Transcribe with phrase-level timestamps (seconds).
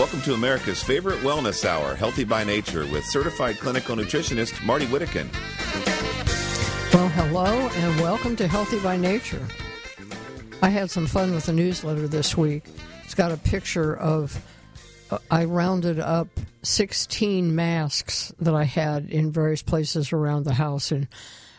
[0.00, 5.28] Welcome to America's favorite wellness hour, Healthy by Nature, with certified clinical nutritionist Marty Whittekin.
[6.94, 9.46] Well, hello and welcome to Healthy by Nature.
[10.62, 12.64] I had some fun with the newsletter this week.
[13.04, 14.42] It's got a picture of,
[15.10, 16.28] uh, I rounded up
[16.62, 21.08] 16 masks that I had in various places around the house in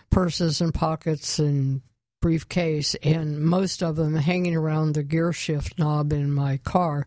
[0.09, 1.81] purses and pockets and
[2.21, 7.05] briefcase, and most of them hanging around the gear shift knob in my car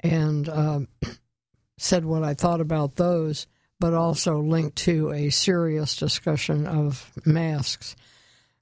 [0.00, 0.88] and um,
[1.78, 3.46] said what I thought about those,
[3.78, 7.96] but also linked to a serious discussion of masks.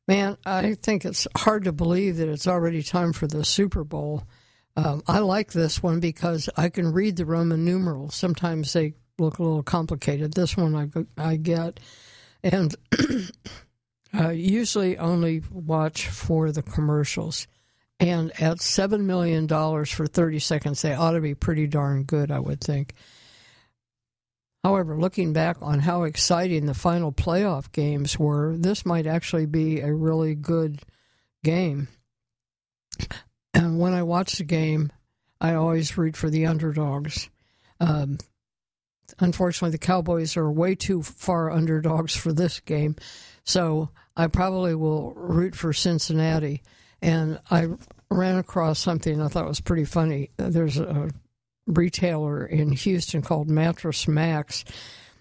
[0.06, 4.24] Man, I think it's hard to believe that it's already time for the Super Bowl.
[4.76, 8.14] Um, I like this one because I can read the Roman numerals.
[8.14, 10.32] Sometimes they look a little complicated.
[10.32, 11.80] This one I, I get.
[12.42, 12.74] And
[14.18, 17.46] uh, usually only watch for the commercials.
[18.00, 22.38] And at $7 million for 30 seconds, they ought to be pretty darn good, I
[22.38, 22.94] would think.
[24.62, 29.80] However, looking back on how exciting the final playoff games were, this might actually be
[29.80, 30.80] a really good
[31.42, 31.88] game.
[33.54, 34.92] And when I watch the game,
[35.40, 37.28] I always root for the underdogs.
[37.80, 38.18] Um,
[39.18, 42.96] unfortunately, the Cowboys are way too far underdogs for this game,
[43.44, 46.62] so I probably will root for Cincinnati
[47.02, 47.68] and I
[48.10, 50.30] ran across something I thought was pretty funny.
[50.36, 51.10] There's a
[51.66, 54.52] retailer in Houston called Mattress Mack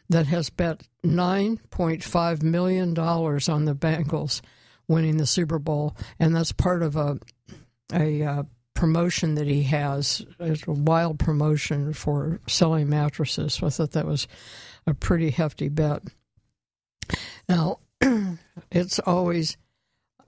[0.09, 4.42] that has bet $9.5 million on the Bengals
[4.88, 7.20] winning the Super Bowl, and that's part of a
[7.94, 10.25] a uh, promotion that he has.
[10.39, 13.55] It's a wild promotion for selling mattresses.
[13.55, 14.28] So I thought that was
[14.86, 16.03] a pretty hefty bet.
[17.48, 17.80] Now,
[18.72, 19.58] it's always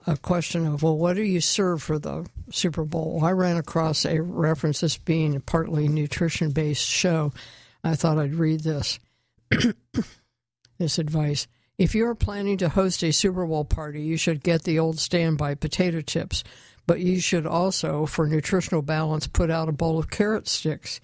[0.06, 3.20] a question of, well, what do you serve for the Super Bowl?
[3.22, 7.32] I ran across a reference, this being a partly nutrition based show.
[7.84, 8.98] I thought I'd read this.
[10.78, 11.46] this advice.
[11.78, 15.54] If you're planning to host a Super Bowl party, you should get the old standby
[15.54, 16.44] potato chips,
[16.86, 21.00] but you should also, for nutritional balance, put out a bowl of carrot sticks.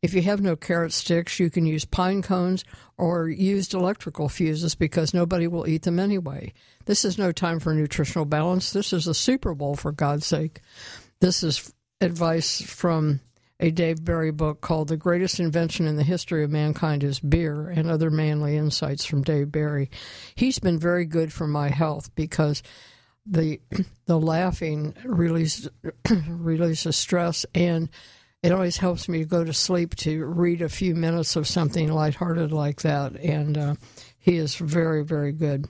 [0.00, 2.64] If you have no carrot sticks, you can use pine cones
[2.96, 6.52] or used electrical fuses because nobody will eat them anyway.
[6.84, 8.72] This is no time for nutritional balance.
[8.72, 10.60] This is a Super Bowl, for God's sake.
[11.20, 13.20] This is advice from
[13.60, 17.68] a Dave Barry book called The Greatest Invention in the History of Mankind is Beer
[17.68, 19.90] and Other Manly Insights from Dave Barry.
[20.36, 22.62] He's been very good for my health because
[23.26, 23.60] the
[24.06, 25.68] the laughing releases
[26.28, 27.88] releases stress and
[28.42, 31.92] it always helps me to go to sleep to read a few minutes of something
[31.92, 33.16] lighthearted like that.
[33.16, 33.74] And uh,
[34.18, 35.66] he is very, very good.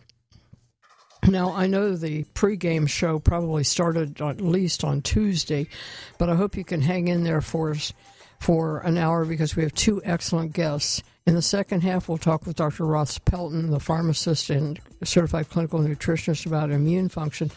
[1.26, 5.68] Now, I know the pregame show probably started at least on Tuesday,
[6.16, 7.92] but I hope you can hang in there for us
[8.38, 11.02] for an hour because we have two excellent guests.
[11.26, 12.86] In the second half, we'll talk with Dr.
[12.86, 17.50] Ross Pelton, the pharmacist and certified clinical nutritionist, about immune function.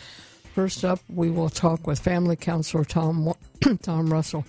[0.56, 3.34] First up, we will talk with family counselor Tom
[3.82, 4.46] Tom Russell.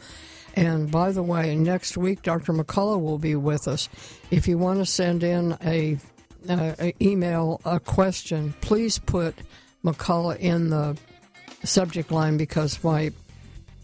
[0.54, 2.52] And by the way, next week Dr.
[2.52, 3.88] McCullough will be with us.
[4.30, 5.98] If you want to send in a,
[6.48, 9.34] uh, a email a question, please put
[9.84, 10.96] McCullough in the
[11.64, 13.12] subject line because my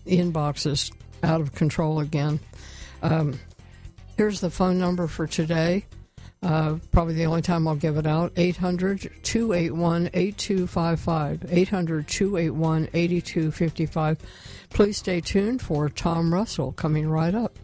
[0.06, 0.90] inbox is
[1.22, 2.40] out of control again.
[3.02, 3.38] Um,
[4.16, 5.86] here's the phone number for today.
[6.42, 11.46] Uh, probably the only time I'll give it out 800 281 8255.
[11.50, 14.18] 800 281 8255.
[14.70, 17.56] Please stay tuned for Tom Russell coming right up.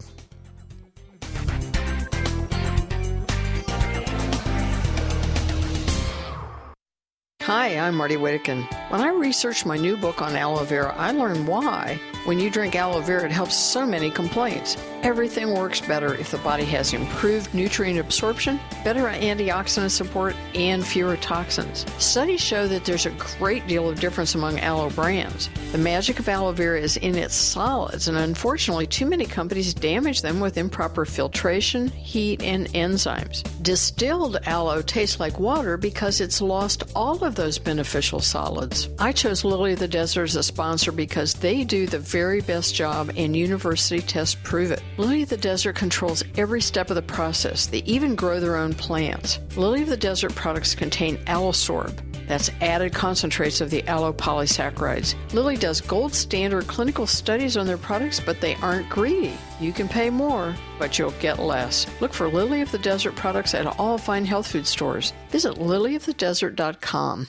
[7.41, 8.67] Hi, I'm Marty Whittekin.
[8.95, 12.75] When I researched my new book on aloe vera, I learned why when you drink
[12.75, 14.77] aloe vera, it helps so many complaints.
[15.03, 21.17] Everything works better if the body has improved nutrient absorption, better antioxidant support, and fewer
[21.17, 21.85] toxins.
[21.99, 25.51] Studies show that there's a great deal of difference among aloe brands.
[25.71, 30.23] The magic of aloe vera is in its solids, and unfortunately, too many companies damage
[30.23, 33.43] them with improper filtration, heat, and enzymes.
[33.61, 38.84] Distilled aloe tastes like water because it's lost all of those beneficial solids.
[38.99, 42.75] I chose Lily of the Desert as a sponsor because they do the very best
[42.75, 44.81] job, and university tests prove it.
[44.97, 47.67] Lily of the Desert controls every step of the process.
[47.67, 49.39] They even grow their own plants.
[49.55, 52.01] Lily of the Desert products contain Aloesorb.
[52.27, 55.15] That's added concentrates of the aloe polysaccharides.
[55.33, 59.33] Lily does gold standard clinical studies on their products, but they aren't greedy.
[59.59, 61.85] You can pay more, but you'll get less.
[62.01, 65.13] Look for Lily of the Desert products at all fine health food stores.
[65.29, 67.27] Visit lilyofthedesert.com.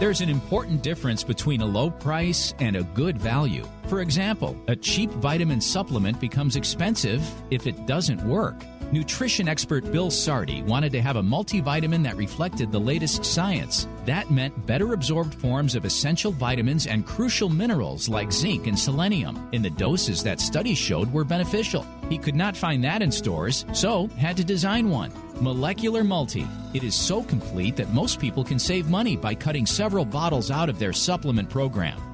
[0.00, 3.64] There's an important difference between a low price and a good value.
[3.86, 8.56] For example, a cheap vitamin supplement becomes expensive if it doesn't work.
[8.92, 13.86] Nutrition expert Bill Sardi wanted to have a multivitamin that reflected the latest science.
[14.04, 19.48] That meant better absorbed forms of essential vitamins and crucial minerals like zinc and selenium
[19.52, 21.86] in the doses that studies showed were beneficial.
[22.08, 25.12] He could not find that in stores, so had to design one.
[25.40, 26.46] Molecular Multi.
[26.74, 30.68] It is so complete that most people can save money by cutting several bottles out
[30.68, 32.13] of their supplement program.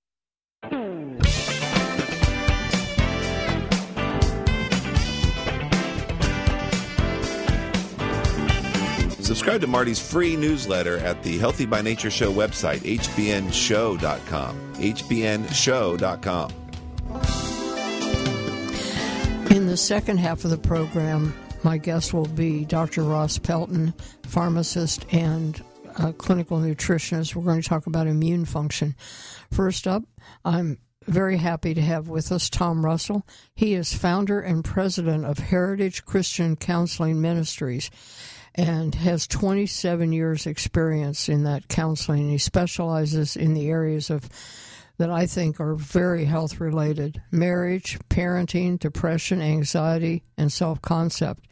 [9.31, 14.73] Subscribe to Marty's free newsletter at the Healthy by Nature Show website, hbnshow.com.
[14.73, 16.51] hbnshow.com.
[19.55, 21.33] In the second half of the program,
[21.63, 23.03] my guest will be Dr.
[23.03, 23.93] Ross Pelton,
[24.23, 25.63] pharmacist and
[25.97, 27.33] uh, clinical nutritionist.
[27.33, 28.97] We're going to talk about immune function.
[29.49, 30.03] First up,
[30.43, 30.77] I'm
[31.07, 33.25] very happy to have with us Tom Russell.
[33.55, 37.89] He is founder and president of Heritage Christian Counseling Ministries
[38.55, 42.29] and has 27 years experience in that counseling.
[42.29, 44.29] He specializes in the areas of
[44.97, 51.47] that I think are very health related marriage, parenting, depression, anxiety, and self concept.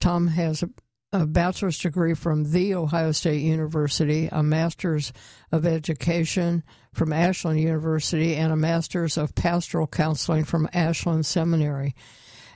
[0.00, 0.70] Tom has a,
[1.12, 5.12] a, bachelor's degree from The Ohio State University, a master's
[5.52, 11.94] of education from Ashland University, and a master's of pastoral counseling from Ashland Seminary.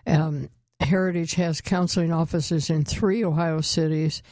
[0.05, 0.49] Um,
[0.81, 4.23] Heritage has counseling offices in three Ohio cities,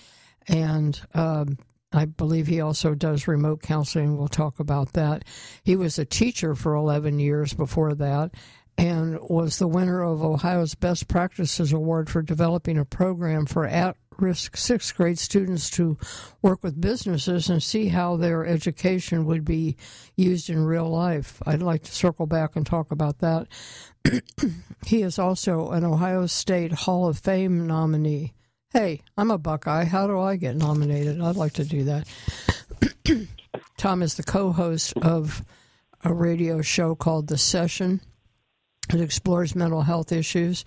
[0.49, 1.59] and um,
[1.93, 4.17] I believe he also does remote counseling.
[4.17, 5.25] We'll talk about that.
[5.65, 8.33] He was a teacher for 11 years before that
[8.79, 13.97] and was the winner of Ohio's Best Practices Award for developing a program for at
[14.19, 15.99] risk sixth grade students to
[16.43, 19.77] work with businesses and see how their education would be
[20.17, 21.43] used in real life.
[21.47, 23.49] I'd like to circle back and talk about that.
[24.87, 28.35] he is also an Ohio State Hall of Fame nominee.
[28.73, 29.85] Hey, I'm a Buckeye.
[29.85, 31.21] How do I get nominated?
[31.21, 32.09] I'd like to do that.
[33.79, 35.43] Tom is the co host of
[36.05, 38.01] a radio show called The Session.
[38.93, 40.65] It explores mental health issues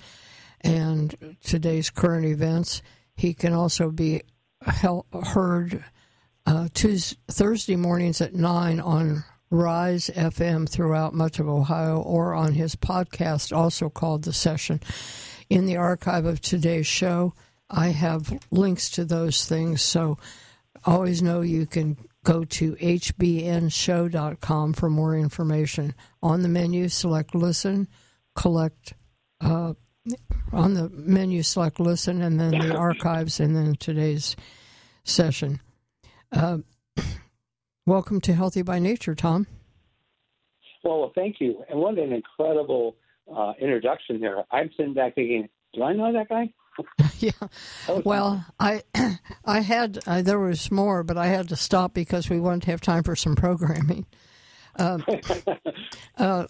[0.62, 2.82] and today's current events.
[3.20, 4.22] He can also be
[4.64, 5.84] heard
[6.46, 12.54] uh, Tuesday, Thursday mornings at 9 on Rise FM throughout much of Ohio or on
[12.54, 14.80] his podcast, also called The Session.
[15.50, 17.34] In the archive of today's show,
[17.70, 20.18] I have links to those things, so
[20.86, 25.94] always know you can go to hbnshow.com for more information.
[26.24, 27.90] On the menu, select Listen,
[28.34, 28.94] collect.
[29.42, 29.74] Uh,
[30.52, 34.36] on the menu, select Listen, and then the archives, and then today's
[35.04, 35.60] session.
[36.32, 36.60] Uh,
[37.86, 39.48] welcome to Healthy by Nature, Tom.
[40.84, 41.64] Well, thank you.
[41.70, 42.96] And what an incredible
[43.34, 44.44] uh, introduction there.
[44.52, 46.54] I'm sitting back thinking, do I know that guy?
[47.20, 47.32] yeah.
[48.04, 48.84] Well, I
[49.46, 52.72] I had uh, there was more, but I had to stop because we wanted to
[52.72, 54.06] have time for some programming.
[54.78, 54.98] Uh,
[56.18, 56.46] uh,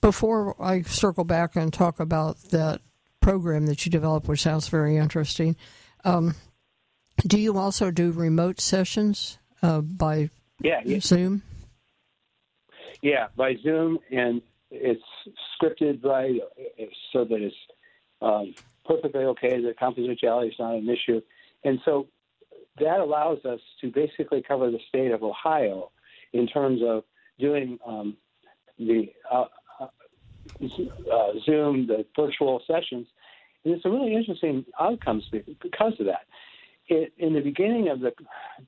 [0.00, 2.80] before I circle back and talk about that
[3.20, 5.56] program that you developed, which sounds very interesting,
[6.04, 6.34] um,
[7.26, 11.42] do you also do remote sessions uh, by yeah, yeah, Zoom?
[13.02, 15.02] Yeah, by Zoom, and it's
[15.60, 16.38] scripted by
[17.12, 17.56] so that it's
[18.20, 18.54] um,
[18.86, 19.60] perfectly okay.
[19.60, 21.20] The confidentiality is not an issue,
[21.64, 22.08] and so
[22.80, 25.90] that allows us to basically cover the state of Ohio
[26.32, 27.04] in terms of
[27.38, 28.16] doing um,
[28.78, 29.44] the uh,
[30.62, 33.06] uh, Zoom, the virtual sessions.
[33.64, 36.26] And it's a really interesting outcomes because of that.
[36.88, 38.12] It, in the beginning of the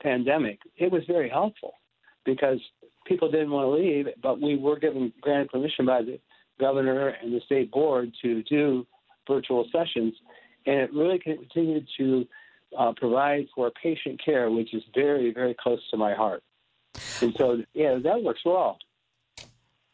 [0.01, 1.75] pandemic, it was very helpful
[2.25, 2.61] because
[3.07, 6.21] people didn't want to leave, but we were given granted permission by the
[6.59, 8.87] governor and the state board to do
[9.27, 10.15] virtual sessions,
[10.67, 12.27] and it really continued to
[12.79, 16.43] uh, provide for patient care, which is very, very close to my heart.
[17.23, 18.79] And so, yeah, that works well.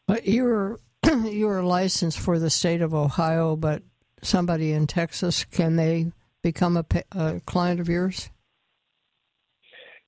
[0.07, 0.79] But you're
[1.25, 3.83] you're licensed for the state of Ohio, but
[4.21, 6.11] somebody in Texas can they
[6.41, 8.29] become a, a client of yours?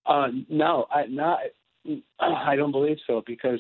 [0.05, 1.39] Uh, no, I, not
[2.19, 3.59] I don't believe so because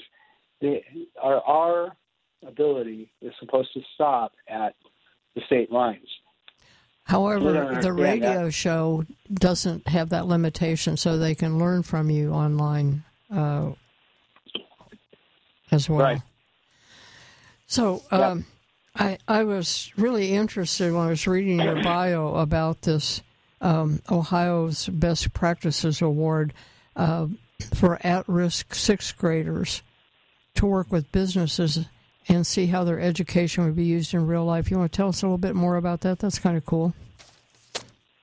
[0.61, 0.81] the,
[1.21, 1.97] our our
[2.45, 4.75] ability is supposed to stop at
[5.35, 6.07] the state lines.
[7.03, 8.51] However, the radio that.
[8.51, 9.03] show
[9.33, 13.03] doesn't have that limitation, so they can learn from you online
[13.33, 13.71] uh,
[15.71, 15.99] as well.
[15.99, 16.21] Right.
[17.69, 18.47] So, um,
[18.95, 23.21] I I was really interested when I was reading your bio about this
[23.61, 26.51] um, Ohio's Best Practices Award
[26.95, 27.27] uh,
[27.75, 29.83] for at-risk sixth graders
[30.55, 31.85] to work with businesses
[32.27, 34.71] and see how their education would be used in real life.
[34.71, 36.17] You want to tell us a little bit more about that?
[36.17, 36.95] That's kind of cool.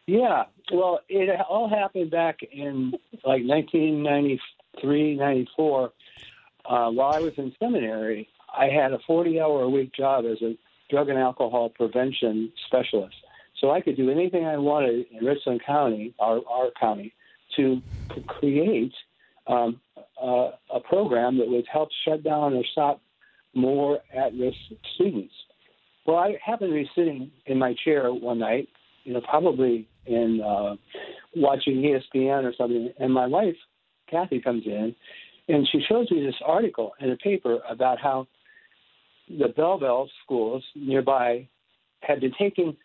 [0.08, 2.90] Yeah, well, it all happened back in
[3.24, 5.92] like 1993, 94.
[6.68, 10.40] Uh, while I was in seminary, I had a 40 hour a week job as
[10.42, 10.56] a
[10.90, 13.16] drug and alcohol prevention specialist.
[13.60, 17.14] So I could do anything I wanted in Richland County, our, our county,
[17.56, 17.80] to,
[18.14, 18.92] to create
[19.46, 19.80] um,
[20.22, 23.00] uh, a program that would help shut down or stop
[23.54, 24.56] more at-risk
[24.94, 25.32] students.
[26.06, 28.68] Well, I happened to be sitting in my chair one night,
[29.04, 30.76] you know, probably in uh,
[31.34, 33.56] watching ESPN or something, and my wife,
[34.08, 34.94] Kathy, comes in,
[35.48, 38.28] and she shows me this article in a paper about how
[39.28, 41.48] the Bellville schools nearby
[42.00, 42.76] had been taking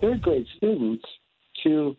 [0.00, 1.04] third grade students
[1.62, 1.96] to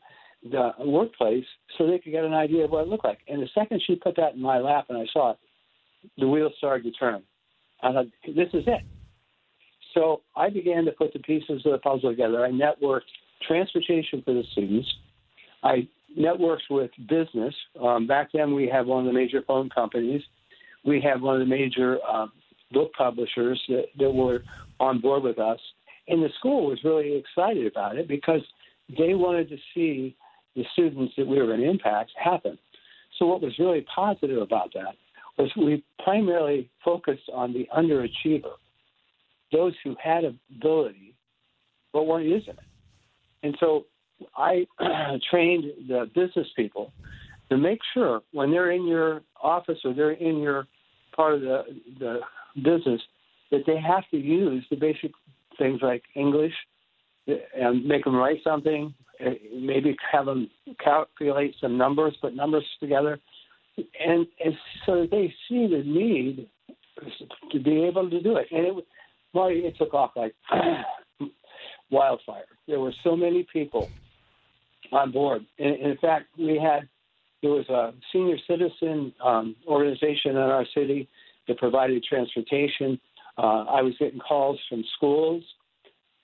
[0.49, 1.45] the workplace
[1.77, 3.19] so they could get an idea of what it looked like.
[3.27, 5.37] And the second she put that in my lap and I saw it,
[6.17, 7.21] the wheels started to turn.
[7.83, 8.81] I thought, this is it.
[9.93, 12.45] So I began to put the pieces of the puzzle together.
[12.45, 13.01] I networked
[13.47, 14.87] transportation for the students.
[15.63, 17.53] I networked with business.
[17.81, 20.21] Um, back then, we had one of the major phone companies.
[20.85, 22.27] We had one of the major uh,
[22.71, 24.43] book publishers that, that were
[24.79, 25.59] on board with us.
[26.07, 28.41] And the school was really excited about it because
[28.97, 30.15] they wanted to see
[30.55, 32.57] the students that we were going to impact happen.
[33.17, 34.95] So, what was really positive about that
[35.37, 38.53] was we primarily focused on the underachiever,
[39.51, 41.13] those who had ability
[41.93, 42.59] but weren't using it.
[43.43, 43.85] And so
[44.35, 44.65] I
[45.29, 46.93] trained the business people
[47.49, 50.67] to make sure when they're in your office or they're in your
[51.15, 51.63] part of the,
[51.99, 52.19] the
[52.55, 53.01] business
[53.51, 55.11] that they have to use the basic
[55.57, 56.53] things like English
[57.27, 60.49] and make them write something, eh, maybe have them
[60.83, 63.19] calculate some numbers, put numbers together,
[63.77, 64.53] and, and
[64.85, 66.47] so they see the need
[67.51, 68.47] to be able to do it.
[68.51, 68.85] And it,
[69.33, 70.33] well, it took off like
[71.91, 72.45] wildfire.
[72.67, 73.89] There were so many people
[74.91, 75.45] on board.
[75.59, 76.87] And, in fact, we had
[77.41, 81.07] there was a senior citizen um, organization in our city
[81.47, 82.99] that provided transportation.
[83.37, 85.43] Uh, I was getting calls from schools,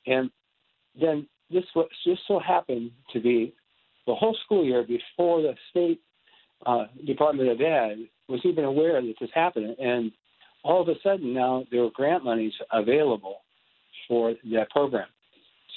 [0.05, 0.29] and
[0.99, 3.53] then this was, just so happened to be
[4.05, 6.01] the whole school year before the state
[6.65, 10.11] uh, Department of Ed was even aware that this happened, and
[10.63, 13.41] all of a sudden now there were grant monies available
[14.07, 15.07] for that program.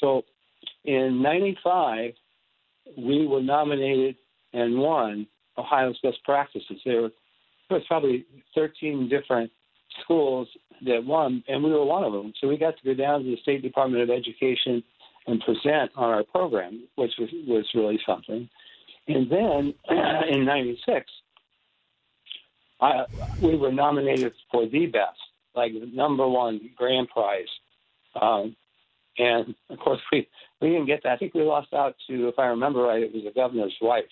[0.00, 0.22] So
[0.84, 2.12] in '95,
[2.96, 4.16] we were nominated
[4.52, 5.26] and won
[5.58, 6.80] Ohio's Best Practices.
[6.84, 7.10] There, were,
[7.70, 9.50] was probably 13 different
[10.02, 10.48] schools
[10.84, 12.32] that won, and we were one of them.
[12.40, 14.82] So we got to go down to the State Department of Education
[15.26, 18.48] and present on our program, which was, was really something.
[19.08, 19.74] And then
[20.30, 21.06] in '96,
[23.42, 25.18] we were nominated for the best,
[25.54, 27.48] like number one grand prize.
[28.20, 28.56] Um,
[29.18, 30.28] and of course, we
[30.60, 31.12] we didn't get that.
[31.12, 34.04] I think we lost out to, if I remember right, it was the governor's wife.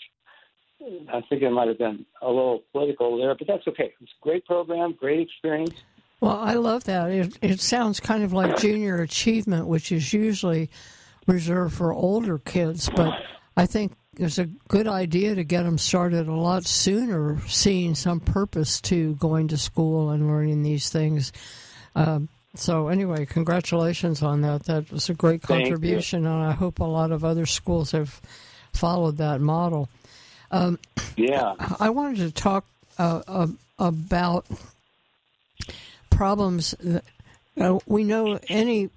[0.81, 3.93] I think it might have been a little political there, but that's okay.
[4.01, 5.75] It's a great program, great experience.
[6.21, 7.11] Well, I love that.
[7.11, 10.71] It, it sounds kind of like junior achievement, which is usually
[11.27, 13.13] reserved for older kids, but
[13.57, 18.21] I think it's a good idea to get them started a lot sooner, seeing some
[18.21, 21.33] purpose to going to school and learning these things.
[21.95, 24.65] Um, so anyway, congratulations on that.
[24.65, 28.21] That was a great contribution, and I hope a lot of other schools have
[28.73, 29.89] followed that model.
[30.51, 30.79] Um,
[31.17, 32.65] yeah, I wanted to talk
[32.99, 33.47] uh, uh,
[33.79, 34.47] about
[36.11, 36.75] problems.
[36.81, 37.05] That,
[37.61, 38.91] uh, we know any.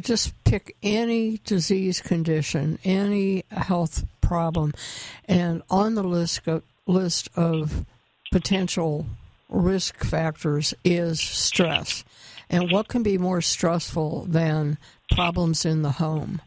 [0.00, 4.72] Just pick any disease condition, any health problem,
[5.26, 7.84] and on the list of, list of
[8.30, 9.06] potential
[9.48, 12.04] risk factors is stress.
[12.50, 14.78] And what can be more stressful than
[15.10, 16.40] problems in the home?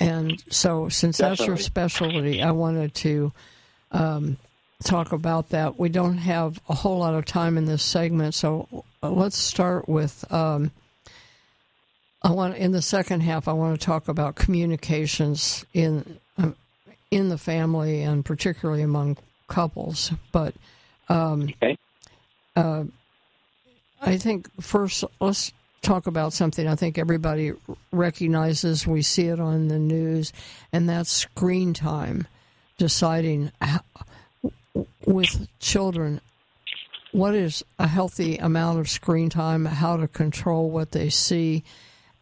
[0.00, 1.36] And so, since Definitely.
[1.36, 3.32] that's your specialty, I wanted to
[3.90, 4.36] um,
[4.84, 5.78] talk about that.
[5.78, 10.24] We don't have a whole lot of time in this segment, so let's start with.
[10.32, 10.70] Um,
[12.22, 13.48] I want in the second half.
[13.48, 16.50] I want to talk about communications in uh,
[17.10, 19.16] in the family and particularly among
[19.48, 20.12] couples.
[20.32, 20.54] But
[21.08, 21.78] Um, okay.
[22.54, 22.84] Uh,
[24.00, 25.52] I think first let's
[25.82, 27.52] talk about something I think everybody
[27.92, 28.86] recognizes.
[28.86, 30.32] We see it on the news,
[30.72, 32.26] and that's screen time.
[32.78, 33.80] Deciding how,
[35.04, 36.20] with children
[37.12, 41.64] what is a healthy amount of screen time, how to control what they see.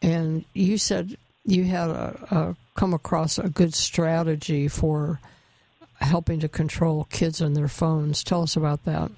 [0.01, 5.21] And you said you had a, a come across a good strategy for
[6.01, 8.23] helping to control kids and their phones.
[8.23, 9.11] Tell us about that.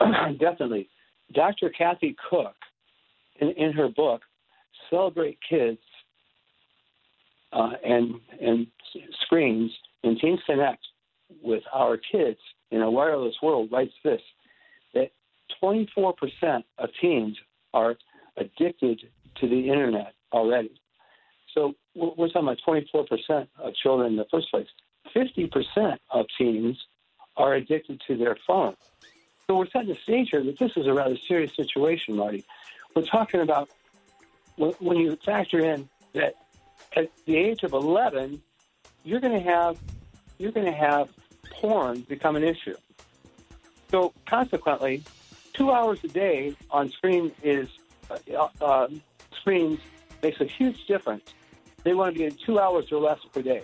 [0.38, 0.88] Definitely.
[1.32, 1.70] Dr.
[1.70, 2.54] Kathy Koch,
[3.38, 4.22] in, in her book,
[4.90, 5.78] Celebrate Kids
[7.52, 8.66] uh, and, and
[9.22, 9.70] Screens
[10.02, 10.80] and Teens Connect
[11.42, 12.38] with Our Kids
[12.70, 14.20] in a Wireless World, writes this
[14.94, 15.10] that
[15.62, 16.14] 24%
[16.78, 17.36] of teens
[17.74, 17.96] are
[18.36, 19.00] addicted
[19.40, 20.80] to the internet already.
[21.54, 24.66] So we're talking about 24% of children in the first place.
[25.14, 26.76] 50% of teens
[27.36, 28.76] are addicted to their phone.
[29.46, 32.44] So we're setting the stage here that this is a rather serious situation, Marty.
[32.94, 33.70] We're talking about
[34.56, 36.34] when you factor in that
[36.96, 38.42] at the age of 11,
[39.04, 39.78] you're going to have
[40.38, 41.08] you're going to have
[41.50, 42.76] porn become an issue.
[43.90, 45.02] So consequently,
[45.52, 47.68] two hours a day on screen is
[48.10, 48.88] uh, uh,
[49.40, 49.80] screens
[50.22, 51.24] makes a huge difference.
[51.84, 53.62] They want to be in two hours or less per day.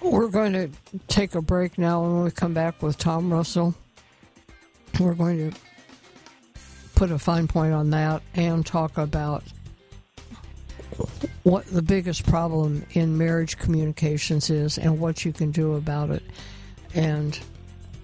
[0.00, 0.70] We're going to
[1.08, 3.74] take a break now, and when we come back with Tom Russell,
[4.98, 5.58] we're going to
[7.00, 9.42] put a fine point on that and talk about
[11.44, 16.22] what the biggest problem in marriage communications is and what you can do about it.
[16.94, 17.40] And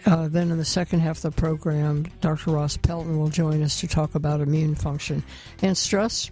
[0.07, 2.53] uh, then in the second half of the program, Dr.
[2.53, 5.23] Ross Pelton will join us to talk about immune function
[5.61, 6.31] and stress.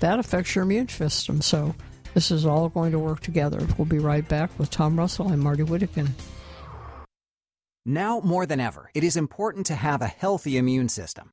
[0.00, 1.40] That affects your immune system.
[1.40, 1.74] So
[2.12, 3.66] this is all going to work together.
[3.78, 6.10] We'll be right back with Tom Russell and Marty Whittekin.
[7.86, 11.32] Now more than ever, it is important to have a healthy immune system.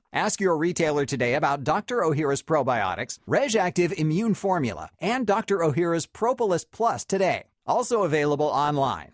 [0.13, 2.01] Ask your retailer today about Dr.
[2.01, 5.59] Ohhira's probiotics, RegActive Immune Formula, and Dr.
[5.59, 7.43] Ohhira's Propolis Plus today.
[7.65, 9.13] Also available online.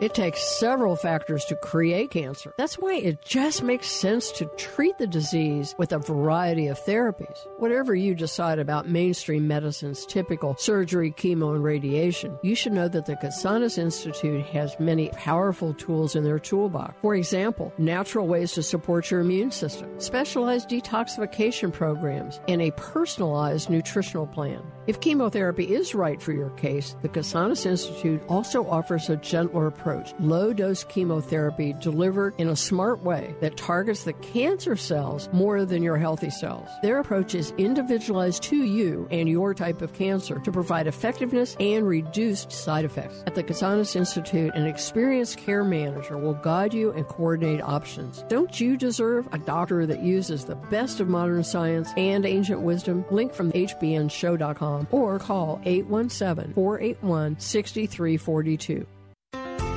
[0.00, 2.52] It takes several factors to create cancer.
[2.58, 7.46] That's why it just makes sense to treat the disease with a variety of therapies.
[7.58, 13.06] Whatever you decide about mainstream medicine's typical surgery, chemo, and radiation, you should know that
[13.06, 16.96] the Casanas Institute has many powerful tools in their toolbox.
[17.00, 23.70] For example, natural ways to support your immune system, specialized detoxification programs, and a personalized
[23.70, 24.60] nutritional plan.
[24.88, 29.83] If chemotherapy is right for your case, the Casanas Institute also offers a gentler approach,
[30.20, 35.82] low dose chemotherapy delivered in a smart way that targets the cancer cells more than
[35.82, 36.68] your healthy cells.
[36.82, 41.86] Their approach is individualized to you and your type of cancer to provide effectiveness and
[41.86, 43.22] reduced side effects.
[43.26, 48.24] At the Casanas Institute, an experienced care manager will guide you and coordinate options.
[48.28, 53.04] Don't you deserve a doctor that uses the best of modern science and ancient wisdom?
[53.10, 58.86] Link from hbnshow.com or call 817 481 6342.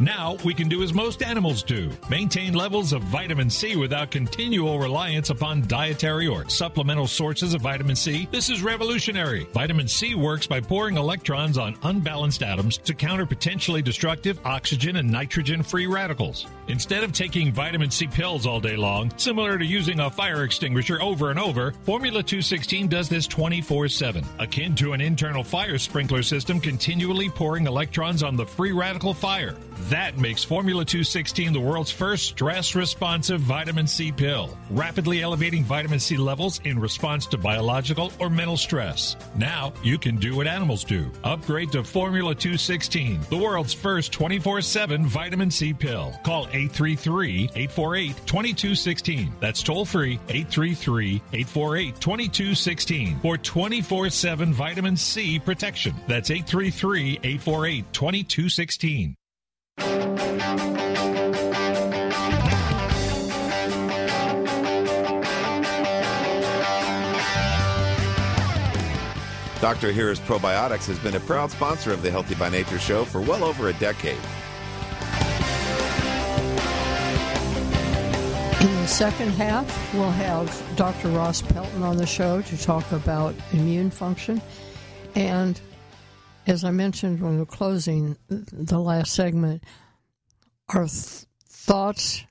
[0.01, 4.77] Now we can do as most animals do maintain levels of vitamin C without continual
[4.77, 8.27] reliance upon dietary or supplemental sources of vitamin C.
[8.29, 9.47] This is revolutionary.
[9.53, 15.11] Vitamin C works by pouring electrons on unbalanced atoms to counter potentially destructive oxygen and
[15.11, 16.45] nitrogen free radicals.
[16.67, 21.01] Instead of taking vitamin C pills all day long, similar to using a fire extinguisher
[21.01, 26.21] over and over, Formula 216 does this 24 7, akin to an internal fire sprinkler
[26.21, 29.55] system continually pouring electrons on the free radical fire.
[29.89, 35.97] That makes Formula 216 the world's first stress responsive vitamin C pill, rapidly elevating vitamin
[35.97, 39.15] C levels in response to biological or mental stress.
[39.37, 41.09] Now you can do what animals do.
[41.23, 46.13] Upgrade to Formula 216, the world's first 24 7 vitamin C pill.
[46.25, 49.31] Call 833 848 2216.
[49.39, 55.95] That's toll free 833 848 2216 for 24 7 vitamin C protection.
[56.09, 59.15] That's 833 848 2216.
[69.59, 69.91] Dr.
[69.91, 73.43] Ohhira's Probiotics has been a proud sponsor of the Healthy by Nature show for well
[73.43, 74.19] over a decade.
[78.61, 81.09] In the second half, we'll have Dr.
[81.09, 84.41] Ross Pelton on the show to talk about immune function.
[85.15, 85.59] And
[86.47, 89.63] as I mentioned when we were closing the last segment,
[90.69, 92.23] our th- thoughts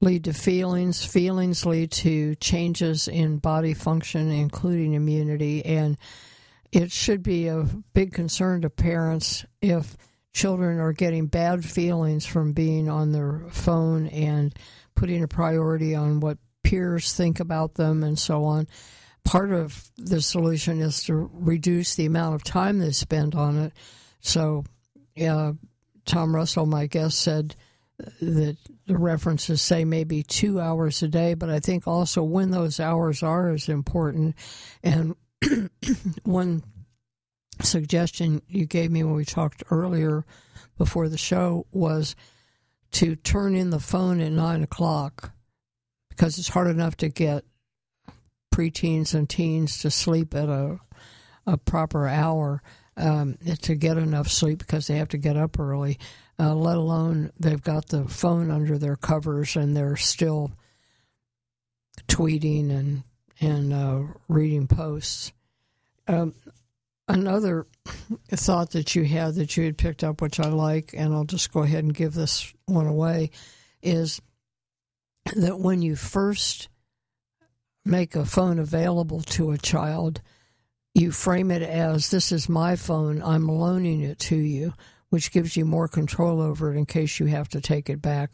[0.00, 5.64] lead to feelings, feelings lead to changes in body function, including immunity.
[5.64, 5.98] And
[6.70, 9.96] it should be a big concern to parents if
[10.32, 14.56] children are getting bad feelings from being on their phone and
[14.94, 18.68] putting a priority on what peers think about them and so on.
[19.24, 23.72] Part of the solution is to reduce the amount of time they spend on it.
[24.20, 24.64] So,
[25.20, 25.52] uh,
[26.04, 27.56] Tom Russell, my guest, said
[28.20, 28.56] that
[28.86, 33.22] the references say maybe two hours a day, but I think also when those hours
[33.22, 34.34] are is important.
[34.82, 35.14] And
[36.24, 36.64] one
[37.62, 40.24] suggestion you gave me when we talked earlier
[40.76, 42.16] before the show was
[42.92, 45.32] to turn in the phone at nine o'clock
[46.08, 47.44] because it's hard enough to get
[48.54, 50.78] preteens and teens to sleep at a
[51.46, 52.62] a proper hour
[52.96, 55.98] um, to get enough sleep because they have to get up early.
[56.38, 60.52] Uh, let alone they've got the phone under their covers and they're still
[62.08, 63.02] tweeting and
[63.40, 65.32] and uh, reading posts.
[66.06, 66.34] Um,
[67.08, 67.66] another
[68.30, 71.52] thought that you had that you had picked up, which I like, and I'll just
[71.52, 73.30] go ahead and give this one away,
[73.82, 74.20] is
[75.34, 76.68] that when you first
[77.84, 80.20] make a phone available to a child,
[80.94, 84.74] you frame it as this is my phone, I'm loaning it to you,
[85.10, 88.30] which gives you more control over it in case you have to take it back.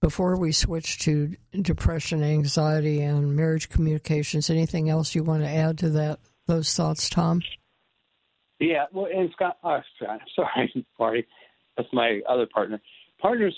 [0.00, 5.78] Before we switch to depression, anxiety, and marriage communications, anything else you want to add
[5.78, 6.20] to that?
[6.46, 7.42] Those thoughts, Tom?
[8.58, 9.80] Yeah, well, and Scott, oh,
[10.34, 11.26] sorry, Marty,
[11.76, 12.80] that's my other partner.
[13.20, 13.56] Partners,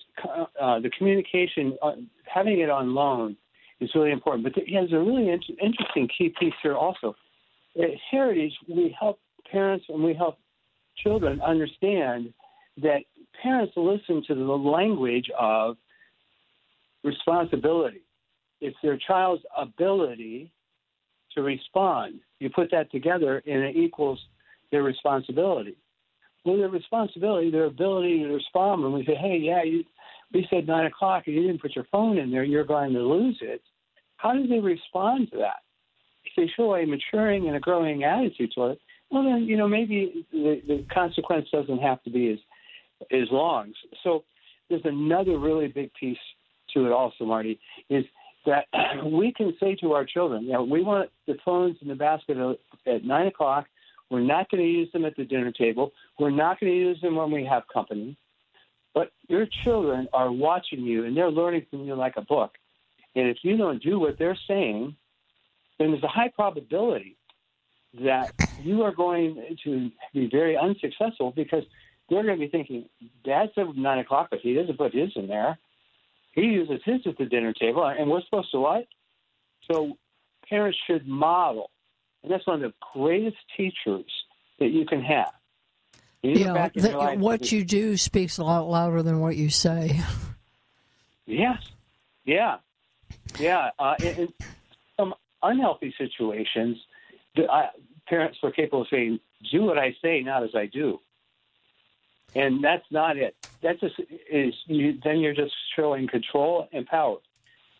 [0.60, 1.92] uh, the communication, uh,
[2.26, 3.36] having it on loan
[3.82, 4.44] is really important.
[4.44, 7.14] But there's a really in- interesting key piece here also.
[7.76, 9.18] At Heritage, we help
[9.50, 10.38] parents and we help
[11.02, 12.32] children understand
[12.82, 13.00] that
[13.42, 15.76] parents listen to the language of
[17.04, 18.02] responsibility.
[18.60, 20.52] It's their child's ability
[21.34, 22.20] to respond.
[22.38, 24.20] You put that together and it equals
[24.70, 25.76] their responsibility.
[26.44, 29.84] Well, their responsibility, their ability to respond when we say, hey, yeah, you,
[30.32, 33.00] we said 9 o'clock and you didn't put your phone in there, you're going to
[33.00, 33.62] lose it.
[34.22, 35.62] How do they respond to that?
[36.24, 38.80] If they show a maturing and a growing attitude toward it,
[39.10, 42.38] well, then, you know, maybe the, the consequence doesn't have to be as,
[43.10, 43.72] as long.
[44.02, 44.24] So
[44.70, 46.16] there's another really big piece
[46.74, 47.58] to it also, Marty,
[47.90, 48.04] is
[48.46, 48.66] that
[49.04, 52.38] we can say to our children, you know, we want the phones in the basket
[52.86, 53.66] at 9 o'clock–
[54.12, 55.90] we're not going to use them at the dinner table.
[56.18, 58.14] We're not going to use them when we have company.
[58.92, 62.50] But your children are watching you and they're learning from you like a book.
[63.14, 64.96] And if you don't do what they're saying,
[65.78, 67.16] then there's a high probability
[68.02, 71.64] that you are going to be very unsuccessful because
[72.08, 72.88] they're going to be thinking,
[73.24, 75.58] Dad said nine o'clock, but he doesn't put his in there.
[76.32, 78.86] He uses his at the dinner table, and we're supposed to what?
[79.70, 79.98] So
[80.48, 81.70] parents should model
[82.22, 84.10] and that's one of the greatest teachers
[84.58, 85.32] that you can have.
[86.22, 90.00] You yeah, the, what you do speaks a lot louder than what you say.
[91.24, 91.62] Yes,
[92.24, 92.56] yeah,
[93.38, 93.70] yeah.
[93.78, 94.28] Uh, in,
[94.96, 96.78] some unhealthy situations,
[97.36, 97.68] the, uh,
[98.06, 101.00] parents were capable of saying, "Do what I say, not as I do,"
[102.34, 103.34] and that's not it.
[103.62, 103.94] That just
[104.30, 104.54] is.
[104.66, 107.18] You, then you're just showing control and power.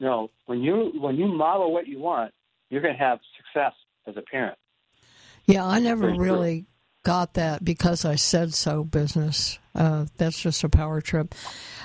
[0.01, 2.33] No, when you when you model what you want,
[2.71, 3.75] you're going to have success
[4.07, 4.59] as a parent.
[5.47, 6.67] Yeah, I never really
[7.03, 9.59] got that because I said so business.
[9.75, 11.35] Uh, that's just a power trip.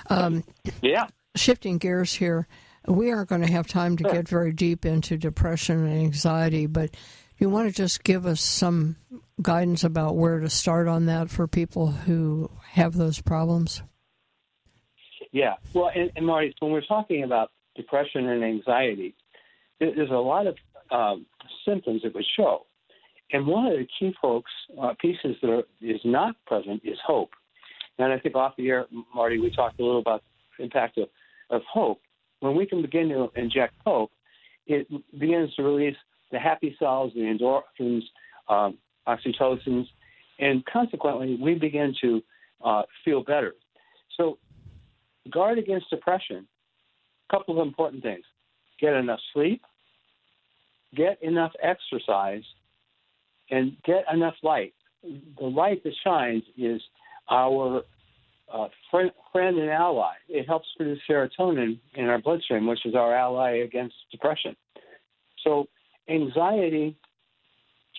[0.10, 0.43] Um,
[0.82, 1.08] yeah.
[1.36, 2.47] Shifting gears here,
[2.88, 6.96] we aren't going to have time to get very deep into depression and anxiety, but
[7.38, 8.96] you want to just give us some
[9.42, 13.84] guidance about where to start on that for people who have those problems?
[15.32, 15.56] Yeah.
[15.74, 19.16] Well, and, and Marty, when we're talking about depression and anxiety,
[19.80, 20.56] there's a lot of
[20.92, 21.26] um,
[21.66, 22.66] symptoms that would show.
[23.32, 27.32] And one of the key folks uh, pieces that are, is not present is hope.
[28.00, 30.24] And I think off the air, Marty, we talked a little about
[30.58, 31.10] the impact of,
[31.50, 32.00] of hope.
[32.39, 34.12] When we can begin to inject hope,
[34.67, 35.95] it begins to release
[36.32, 38.02] the happy cells, the endorphins,
[38.50, 39.86] um, oxytocins,
[40.39, 42.21] and consequently, we begin to
[42.63, 43.56] uh, feel better.
[44.17, 44.38] So,
[45.32, 46.47] guard against depression.
[47.30, 48.23] A couple of important things:
[48.80, 49.62] get enough sleep,
[50.95, 52.43] get enough exercise,
[53.50, 54.73] and get enough light.
[55.04, 56.82] The light that shines is
[57.30, 57.82] our
[58.54, 60.14] uh, friend, friend and ally.
[60.30, 64.56] It helps produce serotonin in our bloodstream, which is our ally against depression.
[65.44, 65.68] So,
[66.10, 66.98] anxiety,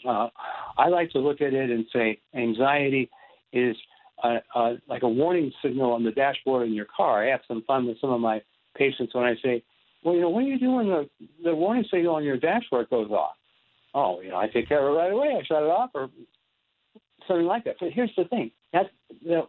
[0.06, 0.28] uh,
[0.76, 3.10] I like to look at it and say anxiety
[3.52, 3.76] is
[4.22, 7.24] a, a, like a warning signal on the dashboard in your car.
[7.24, 8.40] I have some fun with some of my
[8.76, 9.62] patients when I say,
[10.02, 10.88] well, you know, what are you doing?
[10.88, 11.08] The,
[11.44, 13.34] the warning signal on your dashboard goes off.
[13.94, 15.34] Oh, you know, I take care of it right away.
[15.36, 16.10] I shut it off or
[17.26, 17.76] something like that.
[17.80, 18.86] But here's the thing: that
[19.22, 19.48] know,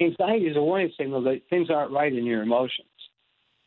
[0.00, 2.88] anxiety is a warning signal that things aren't right in your emotions,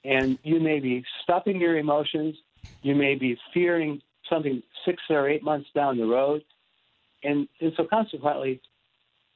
[0.04, 2.36] and you may be stopping your emotions.
[2.82, 6.44] You may be fearing something six or eight months down the road,
[7.24, 8.62] and, and so consequently,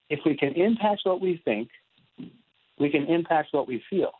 [0.09, 1.69] if we can impact what we think,
[2.79, 4.11] we can impact what we feel.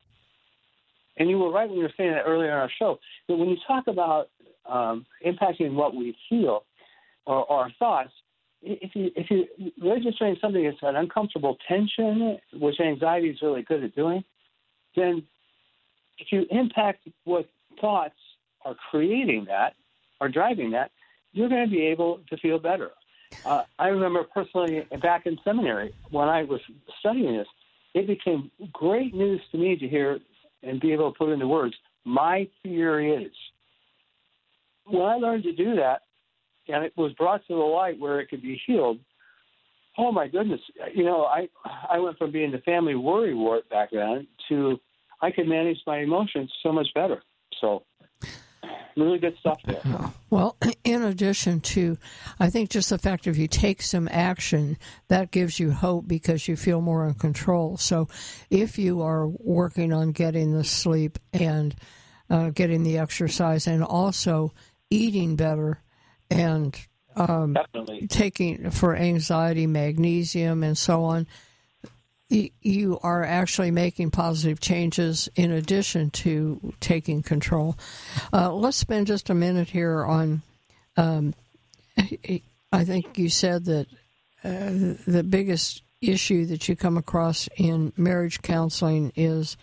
[1.17, 3.49] And you were right when you were saying that earlier in our show that when
[3.49, 4.29] you talk about
[4.69, 6.65] um, impacting what we feel
[7.25, 8.11] or our thoughts,
[8.65, 13.83] if you if you registering something that's an uncomfortable tension, which anxiety is really good
[13.83, 14.23] at doing,
[14.95, 15.23] then
[16.17, 17.47] if you impact what
[17.79, 18.15] thoughts
[18.63, 19.73] are creating that,
[20.19, 20.91] are driving that,
[21.33, 22.91] you're going to be able to feel better.
[23.45, 26.61] Uh, I remember personally back in seminary when I was
[26.99, 27.47] studying this,
[27.93, 30.19] it became great news to me to hear
[30.63, 31.75] and be able to put into words
[32.05, 33.31] my fear is.
[34.85, 36.03] When I learned to do that,
[36.67, 38.99] and it was brought to the light where it could be healed.
[39.97, 40.59] Oh my goodness!
[40.93, 41.47] You know, I
[41.89, 44.79] I went from being the family worry wart back then to
[45.21, 47.23] I could manage my emotions so much better.
[47.61, 47.83] So
[48.95, 49.81] really good stuff there.
[50.29, 51.97] Well, in addition to,
[52.39, 56.47] I think just the fact if you take some action, that gives you hope because
[56.47, 57.77] you feel more in control.
[57.77, 58.07] So
[58.49, 61.75] if you are working on getting the sleep and
[62.29, 64.53] uh, getting the exercise and also
[64.89, 65.81] eating better
[66.29, 66.77] and
[67.15, 67.57] um,
[68.09, 71.27] taking for anxiety magnesium and so on
[72.29, 77.77] you are actually making positive changes in addition to taking control.
[78.33, 80.41] Uh, let's spend just a minute here on.
[80.97, 81.33] Um,
[82.71, 83.87] I think you said that
[84.43, 89.55] uh, the biggest issue that you come across in marriage counseling is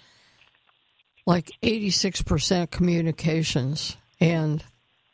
[1.26, 3.96] like 86% communications.
[4.20, 4.64] And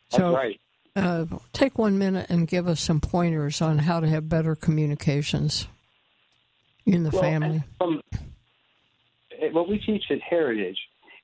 [0.09, 0.59] so, right.
[0.95, 5.67] Uh, take one minute and give us some pointers on how to have better communications
[6.85, 7.63] in the well, family?
[7.77, 8.01] From,
[9.51, 10.77] what we teach at Heritage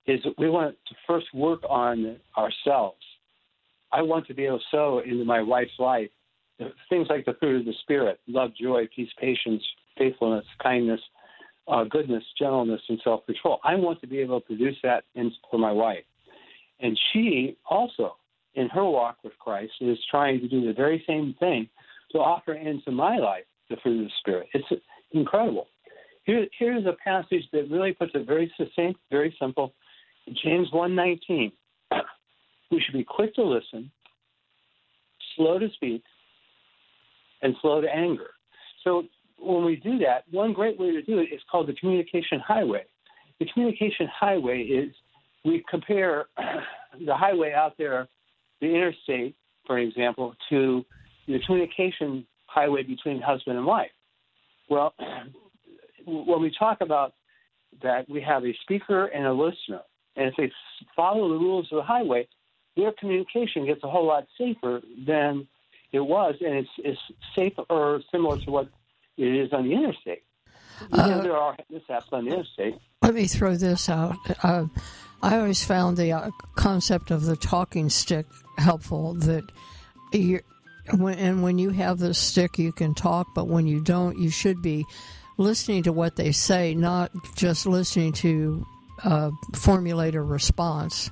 [0.08, 3.02] is we want to first work on ourselves.
[3.92, 6.10] I want to be able to sow into my wife's life
[6.90, 9.64] things like the fruit of the Spirit love, joy, peace, patience,
[9.98, 11.02] faithfulness, kindness,
[11.68, 13.60] uh, goodness, gentleness, and self control.
[13.64, 16.04] I want to be able to produce that in, for my wife.
[16.80, 18.18] And she also,
[18.56, 21.70] in her walk with Christ, is trying to do the very same thing
[22.12, 24.48] to offer into my life the fruit of the Spirit.
[24.54, 25.68] It's incredible.
[26.24, 29.74] Here, here's a passage that really puts it very succinct, very simple.
[30.44, 31.52] James 1:19.
[32.72, 33.92] We should be quick to listen,
[35.36, 36.04] slow to speak,
[37.44, 38.32] and slow to anger.
[38.84, 39.04] So
[39.38, 42.86] when we do that, one great way to do it is called the communication highway.
[43.40, 44.94] The communication highway is
[45.46, 46.26] we compare
[47.06, 48.08] the highway out there,
[48.66, 50.86] the interstate, for example, to
[51.28, 53.92] the communication highway between husband and wife.
[54.70, 54.94] Well,
[56.06, 57.14] when we talk about
[57.84, 59.82] that, we have a speaker and a listener.
[60.16, 60.52] And if they
[60.96, 62.28] follow the rules of the highway,
[62.76, 65.48] their communication gets a whole lot safer than
[65.92, 67.00] it was, and it's, it's
[67.36, 68.70] safer or similar to what
[69.18, 70.24] it is on the interstate.
[70.92, 72.76] Uh, there are mishaps on the interstate.
[73.02, 74.18] Let me throw this out.
[74.44, 74.66] Uh,
[75.22, 78.26] I always found the uh, concept of the talking stick
[78.58, 79.14] helpful.
[79.14, 79.44] That
[80.92, 84.30] when, and when you have the stick, you can talk, but when you don't, you
[84.30, 84.86] should be
[85.38, 88.66] listening to what they say, not just listening to
[89.04, 91.10] uh, formulate a response.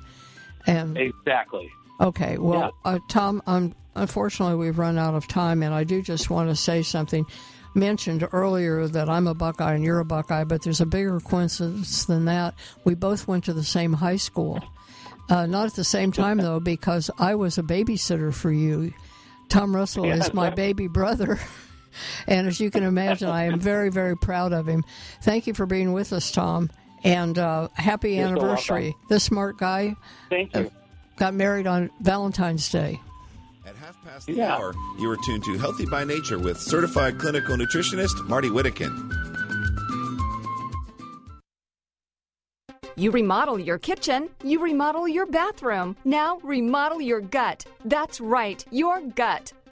[0.66, 1.70] And exactly.
[2.00, 2.38] Okay.
[2.38, 2.92] Well, yeah.
[2.92, 3.42] uh, Tom,
[3.96, 7.26] unfortunately, we've run out of time, and I do just want to say something.
[7.76, 12.06] mentioned earlier that I'm a Buckeye and you're a Buckeye, but there's a bigger coincidence
[12.06, 12.54] than that.
[12.84, 14.62] We both went to the same high school.
[15.30, 18.94] Uh, not at the same time, though, because I was a babysitter for you.
[19.50, 20.16] Tom Russell yeah.
[20.16, 21.40] is my baby brother.
[22.28, 24.84] and as you can imagine, I am very, very proud of him.
[25.22, 26.70] Thank you for being with us, Tom.
[27.04, 28.92] And uh, happy You're anniversary.
[28.92, 29.96] So this smart guy
[30.30, 30.62] Thank you.
[30.62, 30.70] Uh,
[31.18, 33.00] got married on Valentine's Day.
[33.66, 34.56] At half past the yeah.
[34.56, 39.13] hour, you are tuned to Healthy by Nature with certified clinical nutritionist Marty Whittekin.
[42.96, 45.96] You remodel your kitchen, you remodel your bathroom.
[46.06, 47.66] Now remodel your gut.
[47.86, 49.52] That's right, your gut.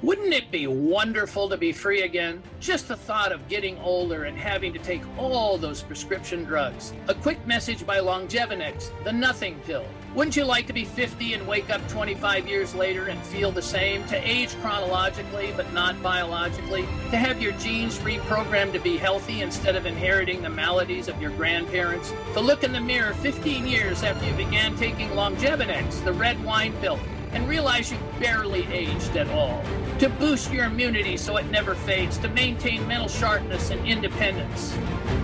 [0.00, 2.40] Wouldn't it be wonderful to be free again?
[2.60, 6.92] Just the thought of getting older and having to take all those prescription drugs.
[7.08, 9.84] A quick message by Longevinex, the nothing pill.
[10.14, 13.60] Wouldn't you like to be 50 and wake up 25 years later and feel the
[13.60, 14.06] same?
[14.06, 16.82] To age chronologically but not biologically?
[17.10, 21.32] To have your genes reprogrammed to be healthy instead of inheriting the maladies of your
[21.32, 22.12] grandparents?
[22.34, 26.72] To look in the mirror 15 years after you began taking Longevinex, the red wine
[26.74, 27.00] pill?
[27.32, 29.62] And realize you barely aged at all.
[29.98, 34.76] To boost your immunity so it never fades, to maintain mental sharpness and independence.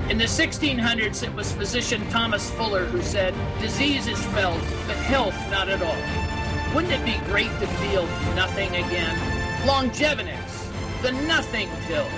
[0.09, 5.37] In the 1600s, it was physician Thomas Fuller who said, Disease is felt, but health
[5.51, 6.75] not at all.
[6.75, 9.17] Wouldn't it be great to feel nothing again?
[9.65, 12.09] Longevinex, the nothing pill.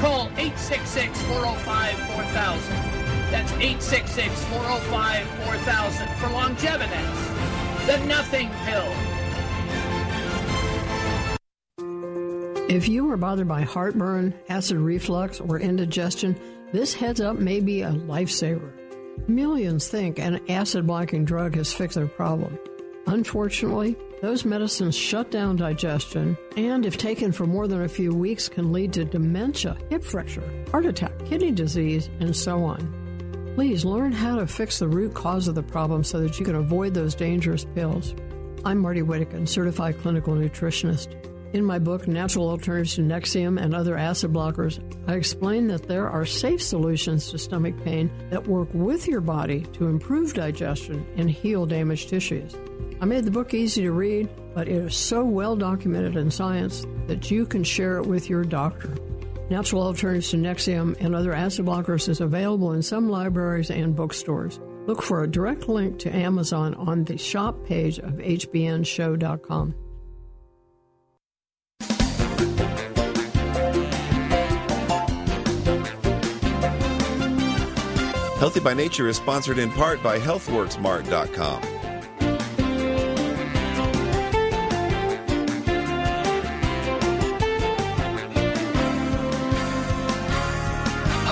[0.00, 2.94] Call 866 405 4000.
[3.30, 9.13] That's 866 405 4000 for Longevinex, the nothing pill.
[12.74, 16.36] If you are bothered by heartburn, acid reflux, or indigestion,
[16.72, 18.68] this heads up may be a lifesaver.
[19.28, 22.58] Millions think an acid blocking drug has fixed their problem.
[23.06, 28.48] Unfortunately, those medicines shut down digestion and, if taken for more than a few weeks,
[28.48, 33.52] can lead to dementia, hip fracture, heart attack, kidney disease, and so on.
[33.54, 36.56] Please learn how to fix the root cause of the problem so that you can
[36.56, 38.16] avoid those dangerous pills.
[38.64, 41.30] I'm Marty Whittekin, certified clinical nutritionist.
[41.54, 46.10] In my book, Natural Alternatives to Nexium and Other Acid Blockers, I explain that there
[46.10, 51.30] are safe solutions to stomach pain that work with your body to improve digestion and
[51.30, 52.56] heal damaged tissues.
[53.00, 56.84] I made the book easy to read, but it is so well documented in science
[57.06, 58.92] that you can share it with your doctor.
[59.48, 64.58] Natural Alternatives to Nexium and Other Acid Blockers is available in some libraries and bookstores.
[64.88, 69.76] Look for a direct link to Amazon on the shop page of hbnshow.com.
[78.44, 81.62] Healthy by Nature is sponsored in part by HealthWorksMart.com.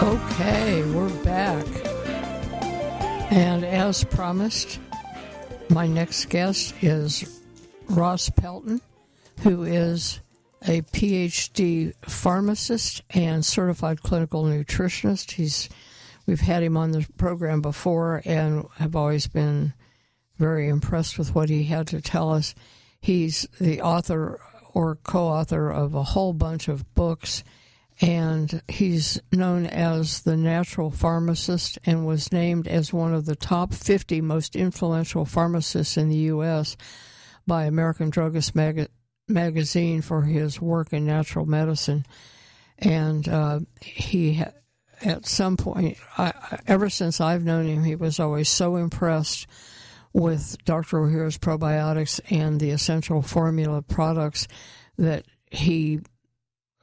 [0.02, 1.66] Okay, we're back.
[3.30, 4.80] And as promised,
[5.68, 7.42] my next guest is
[7.90, 8.80] Ross Pelton,
[9.40, 10.18] who is
[10.66, 15.32] a PhD pharmacist and certified clinical nutritionist.
[15.32, 15.68] He's
[16.26, 19.72] we've had him on the program before and have always been
[20.38, 22.54] very impressed with what he had to tell us.
[23.00, 24.40] He's the author
[24.74, 27.44] or co author of a whole bunch of books,
[28.00, 33.74] and he's known as the natural pharmacist and was named as one of the top
[33.74, 36.76] 50 most influential pharmacists in the U.S.
[37.46, 38.88] by American Druggist Mag-
[39.28, 42.06] magazine for his work in natural medicine.
[42.78, 44.52] And uh, he ha-
[45.02, 46.32] at some point, I,
[46.66, 49.46] ever since I've known him, he was always so impressed
[50.12, 50.98] with Dr.
[50.98, 54.46] Ohhira's probiotics and the essential formula products
[54.98, 56.00] that he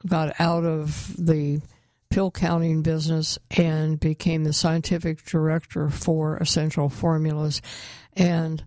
[0.06, 1.60] got out of the
[2.08, 7.62] pill counting business and became the scientific director for essential formulas.
[8.14, 8.64] And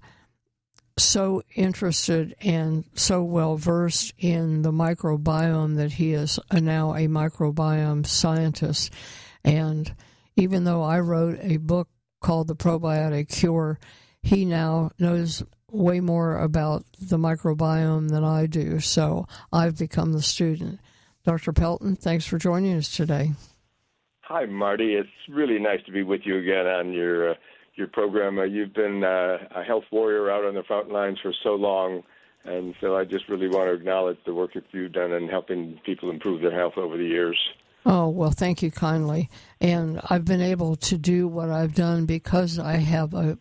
[0.98, 8.06] so interested and so well versed in the microbiome that he is now a microbiome
[8.06, 8.94] scientist.
[9.44, 9.94] And
[10.36, 11.90] even though I wrote a book
[12.22, 13.80] called The Probiotic Cure,
[14.22, 18.80] he now knows way more about the microbiome than I do.
[18.80, 20.80] So I've become the student.
[21.26, 21.54] Dr.
[21.54, 23.32] Pelton, thanks for joining us today.
[24.22, 24.96] Hi, Marty.
[24.96, 27.34] It's really nice to be with you again on your uh,
[27.76, 28.40] your program.
[28.40, 32.04] Uh, you've been uh, a health warrior out on the front lines for so long,
[32.46, 35.80] and so I just really want to acknowledge the work that you've done in helping
[35.86, 37.38] people improve their health over the years.
[37.86, 39.30] Oh, well, thank you kindly.
[39.60, 43.38] And I've been able to do what I've done because I have a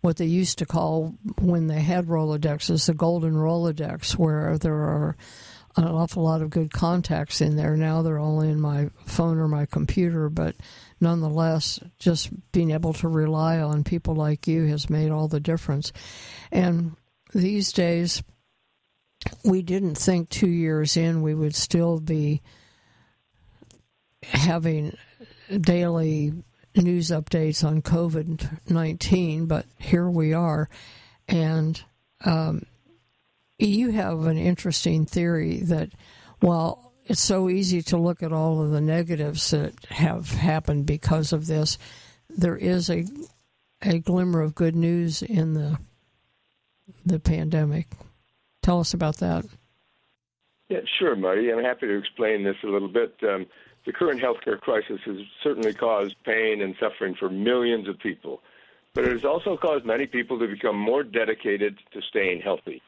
[0.00, 5.16] what they used to call when they had Rolodexes, the golden Rolodex, where there are
[5.76, 7.76] an awful lot of good contacts in there.
[7.76, 10.56] Now they're only in my phone or my computer, but
[11.00, 15.92] nonetheless, just being able to rely on people like you has made all the difference.
[16.52, 16.96] And
[17.32, 18.22] these days,
[19.44, 22.40] we didn't think two years in we would still be
[24.30, 24.96] having
[25.60, 26.32] daily
[26.76, 30.68] news updates on COVID 19, but here we are.
[31.26, 31.82] And
[32.24, 32.62] um,
[33.58, 35.90] you have an interesting theory that
[36.40, 41.32] while it's so easy to look at all of the negatives that have happened because
[41.32, 41.78] of this,
[42.28, 43.04] there is a
[43.82, 45.78] a glimmer of good news in the
[47.04, 47.88] the pandemic.
[48.62, 49.44] Tell us about that.
[50.68, 51.50] Yeah, sure, Marty.
[51.50, 53.14] I'm happy to explain this a little bit.
[53.22, 53.46] Um,
[53.88, 58.42] the current healthcare crisis has certainly caused pain and suffering for millions of people,
[58.92, 62.82] but it has also caused many people to become more dedicated to staying healthy.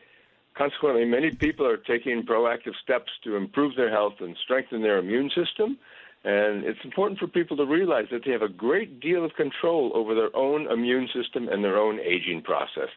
[0.55, 5.31] Consequently, many people are taking proactive steps to improve their health and strengthen their immune
[5.35, 5.79] system.
[6.23, 9.93] And it's important for people to realize that they have a great deal of control
[9.95, 12.91] over their own immune system and their own aging process.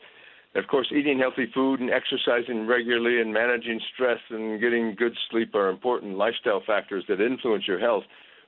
[0.56, 5.56] Of course, eating healthy food and exercising regularly and managing stress and getting good sleep
[5.56, 8.04] are important lifestyle factors that influence your health.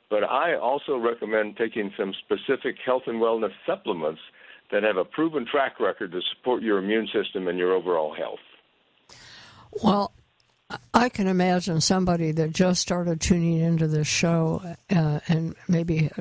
[0.09, 4.21] But I also recommend taking some specific health and wellness supplements
[4.71, 8.39] that have a proven track record to support your immune system and your overall health.
[9.83, 10.11] Well,
[10.93, 16.11] I can imagine somebody that just started tuning into this show uh, and maybe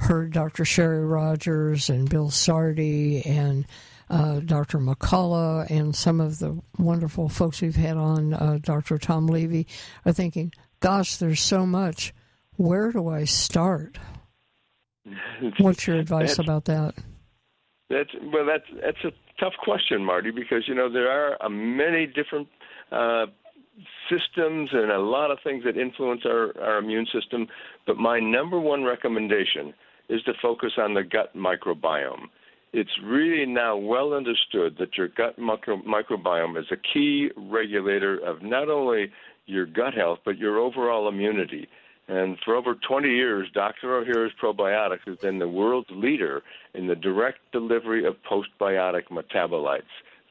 [0.00, 0.64] heard Dr.
[0.64, 3.66] Sherry Rogers and Bill Sardi and
[4.10, 4.78] uh, Dr.
[4.78, 8.98] McCullough and some of the wonderful folks we've had on, uh, Dr.
[8.98, 9.66] Tom Levy,
[10.04, 12.12] are thinking, gosh, there's so much.
[12.56, 13.98] Where do I start?
[15.58, 16.94] What's your advice about that?
[17.90, 22.48] That's well, that's that's a tough question, Marty, because you know there are many different
[22.90, 23.26] uh,
[24.08, 27.46] systems and a lot of things that influence our, our immune system.
[27.86, 29.74] But my number one recommendation
[30.08, 32.28] is to focus on the gut microbiome
[32.74, 38.42] it's really now well understood that your gut micro- microbiome is a key regulator of
[38.42, 39.12] not only
[39.46, 41.68] your gut health, but your overall immunity.
[42.08, 43.86] And for over 20 years, Dr.
[43.86, 46.42] Ohhira's Probiotics has been the world's leader
[46.74, 49.82] in the direct delivery of postbiotic metabolites.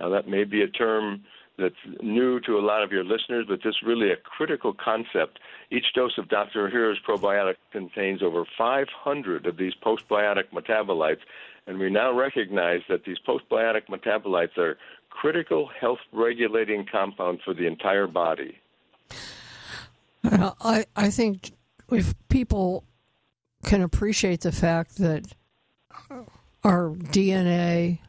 [0.01, 1.23] Now, that may be a term
[1.57, 5.39] that's new to a lot of your listeners, but this is really a critical concept.
[5.69, 6.69] Each dose of Dr.
[6.69, 11.21] Ohhira's probiotic contains over 500 of these postbiotic metabolites,
[11.67, 14.77] and we now recognize that these postbiotic metabolites are
[15.09, 18.57] critical health regulating compounds for the entire body.
[20.23, 21.51] I, I think
[21.91, 22.83] if people
[23.63, 25.33] can appreciate the fact that
[26.63, 27.99] our DNA,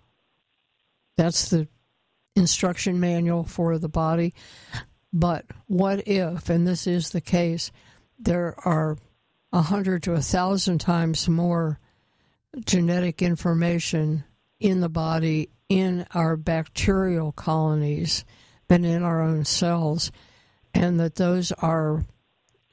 [1.17, 1.69] that's the
[2.37, 4.35] instruction manual for the body.
[5.13, 7.71] But what if, and this is the case,
[8.19, 8.97] there are
[9.53, 11.79] a hundred to a thousand times more
[12.67, 14.25] genetic information
[14.59, 18.25] in the body in our bacterial colonies
[18.69, 20.11] than in our own cells,
[20.73, 22.05] and that those are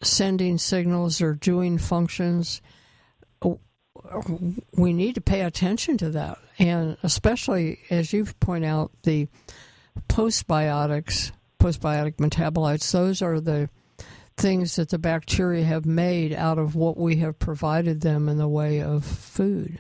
[0.02, 2.62] sending signals or doing functions.
[4.76, 9.28] We need to pay attention to that, and especially as you point out, the
[10.10, 13.70] postbiotics, postbiotic metabolites, those are the
[14.38, 18.48] things that the bacteria have made out of what we have provided them in the
[18.48, 19.80] way of food.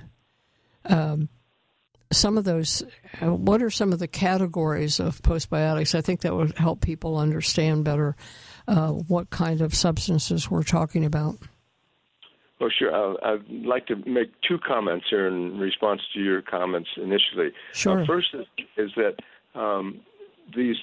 [0.85, 1.29] Um,
[2.11, 2.83] some of those,
[3.21, 5.95] uh, what are some of the categories of postbiotics?
[5.95, 8.15] I think that would help people understand better
[8.67, 11.37] uh, what kind of substances we're talking about.
[12.61, 12.93] Well, sure.
[12.93, 17.49] Uh, I'd like to make two comments here in response to your comments initially.
[17.73, 18.03] Sure.
[18.03, 18.45] Uh, first is,
[18.77, 20.01] is that um,
[20.55, 20.75] these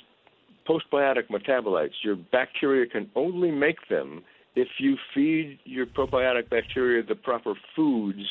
[0.68, 4.24] postbiotic metabolites, your bacteria can only make them
[4.56, 8.26] if you feed your probiotic bacteria the proper foods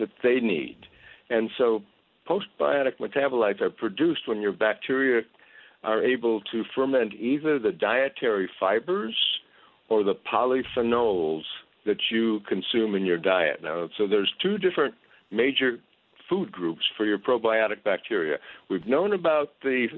[0.00, 0.78] that they need.
[1.30, 1.84] And so
[2.28, 5.22] postbiotic metabolites are produced when your bacteria
[5.84, 9.16] are able to ferment either the dietary fibers
[9.88, 11.44] or the polyphenols
[11.88, 13.60] that you consume in your diet.
[13.62, 14.94] Now, so there's two different
[15.30, 15.78] major
[16.28, 18.36] food groups for your probiotic bacteria.
[18.68, 19.88] We've known about the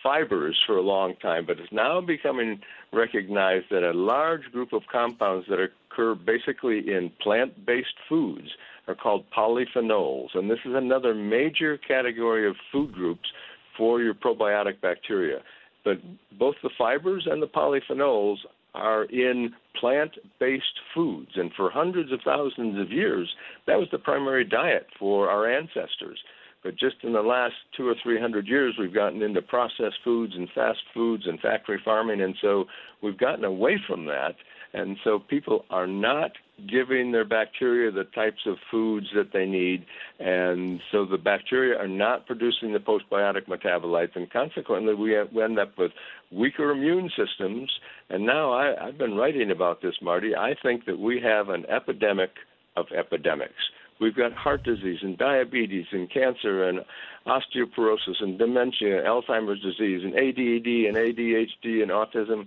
[0.00, 2.60] fibers for a long time, but it's now becoming
[2.92, 8.48] recognized that a large group of compounds that occur basically in plant based foods
[8.86, 10.28] are called polyphenols.
[10.34, 13.28] And this is another major category of food groups
[13.76, 15.40] for your probiotic bacteria.
[15.84, 15.98] But
[16.38, 18.36] both the fibers and the polyphenols
[18.74, 21.30] are in plant based foods.
[21.36, 23.28] And for hundreds of thousands of years,
[23.66, 26.18] that was the primary diet for our ancestors.
[26.62, 30.34] But just in the last two or three hundred years, we've gotten into processed foods
[30.36, 32.20] and fast foods and factory farming.
[32.20, 32.64] And so
[33.02, 34.34] we've gotten away from that.
[34.72, 36.32] And so people are not
[36.66, 39.86] giving their bacteria the types of foods that they need.
[40.18, 44.16] And so the bacteria are not producing the postbiotic metabolites.
[44.16, 45.92] And consequently, we, end up with
[46.30, 47.70] weaker immune systems.
[48.10, 50.34] And now I, I've been writing about this, Marty.
[50.34, 52.30] I think that we have an epidemic
[52.76, 53.54] of epidemics.
[54.00, 56.80] We've got heart disease and diabetes and cancer and
[57.26, 62.46] osteoporosis and dementia, Alzheimer's disease and ADD and ADHD and autism.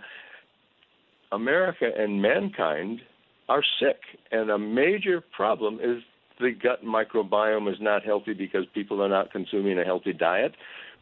[1.34, 3.02] America and mankind
[3.52, 4.00] are sick,
[4.32, 6.02] and a major problem is
[6.40, 10.54] the gut microbiome is not healthy because people are not consuming a healthy diet.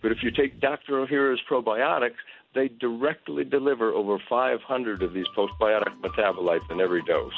[0.01, 0.93] But if you take Dr.
[0.93, 2.17] Ohhira's probiotics,
[2.55, 7.31] they directly deliver over 500 of these postbiotic metabolites in every dose.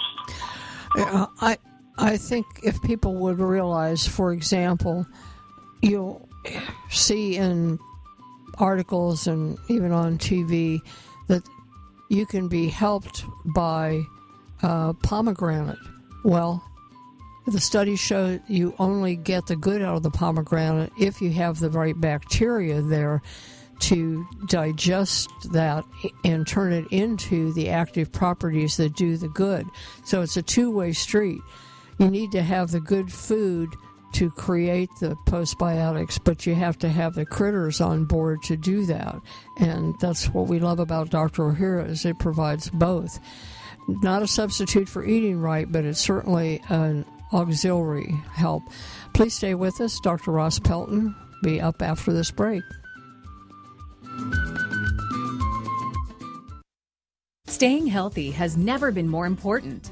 [0.95, 1.57] Yeah, I
[1.97, 5.05] I think if people would realize, for example,
[5.81, 6.29] you'll
[6.89, 7.79] see in
[8.59, 10.79] articles and even on TV
[11.27, 11.43] that
[12.09, 14.03] you can be helped by
[14.63, 15.79] uh, pomegranate.
[16.23, 16.63] Well,
[17.47, 21.59] the studies show you only get the good out of the pomegranate if you have
[21.59, 23.21] the right bacteria there
[23.79, 25.83] to digest that
[26.23, 29.65] and turn it into the active properties that do the good.
[30.05, 31.41] So it's a two way street.
[31.97, 33.69] You need to have the good food
[34.13, 38.85] to create the postbiotics, but you have to have the critters on board to do
[38.85, 39.15] that.
[39.57, 41.43] And that's what we love about Dr.
[41.43, 43.19] Ohhira is it provides both.
[44.01, 48.63] Not a substitute for eating right, but it's certainly an auxiliary help.
[49.13, 49.99] Please stay with us.
[50.01, 50.31] Dr.
[50.31, 52.63] Ross Pelton be up after this break.
[57.47, 59.91] Staying healthy has never been more important.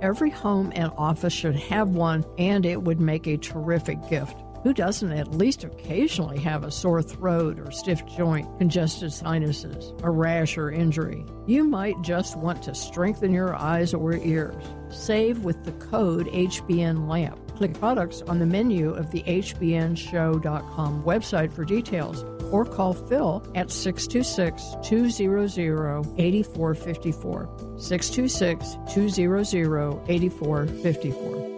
[0.00, 4.36] Every home and office should have one, and it would make a terrific gift.
[4.62, 10.10] Who doesn't at least occasionally have a sore throat or stiff joint, congested sinuses, a
[10.10, 11.24] rash or injury?
[11.46, 14.62] You might just want to strengthen your eyes or ears.
[14.90, 17.56] Save with the code HBN LAMP.
[17.56, 23.70] Click products on the menu of the HBNShow.com website for details or call Phil at
[23.70, 27.78] 626 200 8454.
[27.78, 31.48] 626 200 8454.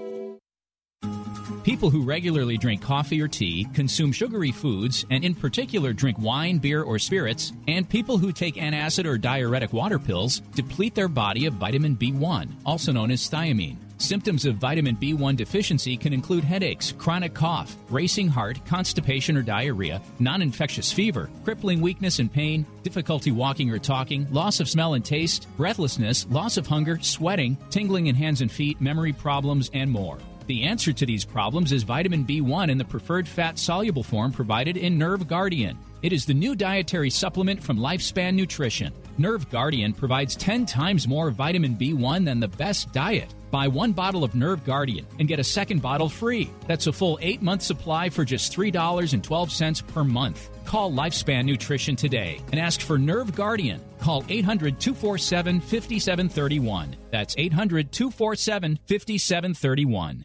[1.63, 6.57] People who regularly drink coffee or tea, consume sugary foods, and in particular drink wine,
[6.57, 11.45] beer, or spirits, and people who take antacid or diuretic water pills deplete their body
[11.45, 13.77] of vitamin B1, also known as thiamine.
[14.01, 20.01] Symptoms of vitamin B1 deficiency can include headaches, chronic cough, racing heart, constipation or diarrhea,
[20.19, 25.05] non infectious fever, crippling weakness and pain, difficulty walking or talking, loss of smell and
[25.05, 30.17] taste, breathlessness, loss of hunger, sweating, tingling in hands and feet, memory problems, and more.
[30.47, 34.79] The answer to these problems is vitamin B1 in the preferred fat soluble form provided
[34.79, 35.79] in Nerve Guardian.
[36.03, 38.95] It is the new dietary supplement from Lifespan Nutrition.
[39.19, 43.35] Nerve Guardian provides 10 times more vitamin B1 than the best diet.
[43.51, 46.51] Buy one bottle of Nerve Guardian and get a second bottle free.
[46.67, 50.49] That's a full eight month supply for just $3.12 per month.
[50.65, 53.83] Call Lifespan Nutrition today and ask for Nerve Guardian.
[53.99, 56.97] Call 800 247 5731.
[57.11, 60.25] That's 800 247 5731.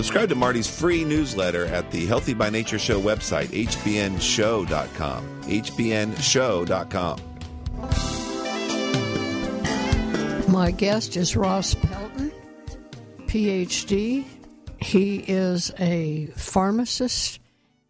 [0.00, 5.42] Subscribe to Marty's free newsletter at the Healthy by Nature Show website, hbnshow.com.
[5.42, 7.20] hbnshow.com.
[10.50, 12.32] My guest is Ross Pelton,
[13.26, 14.24] PhD.
[14.78, 17.38] He is a pharmacist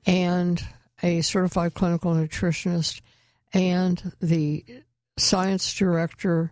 [0.04, 0.60] and
[1.04, 3.02] a certified clinical nutritionist
[3.52, 4.64] and the
[5.16, 6.50] science director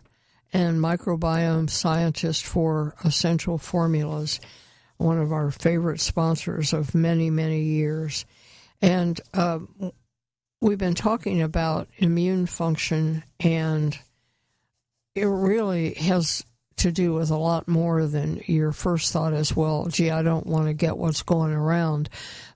[0.53, 4.39] and microbiome scientist for Essential Formulas
[4.99, 8.25] one of our favorite sponsors of many, many years.
[8.81, 9.59] And uh,
[10.61, 13.97] we've been talking about immune function, and
[15.15, 16.45] it really has
[16.77, 19.87] to do with a lot more than your first thought as well.
[19.87, 22.09] Gee, I don't want to get what's going around.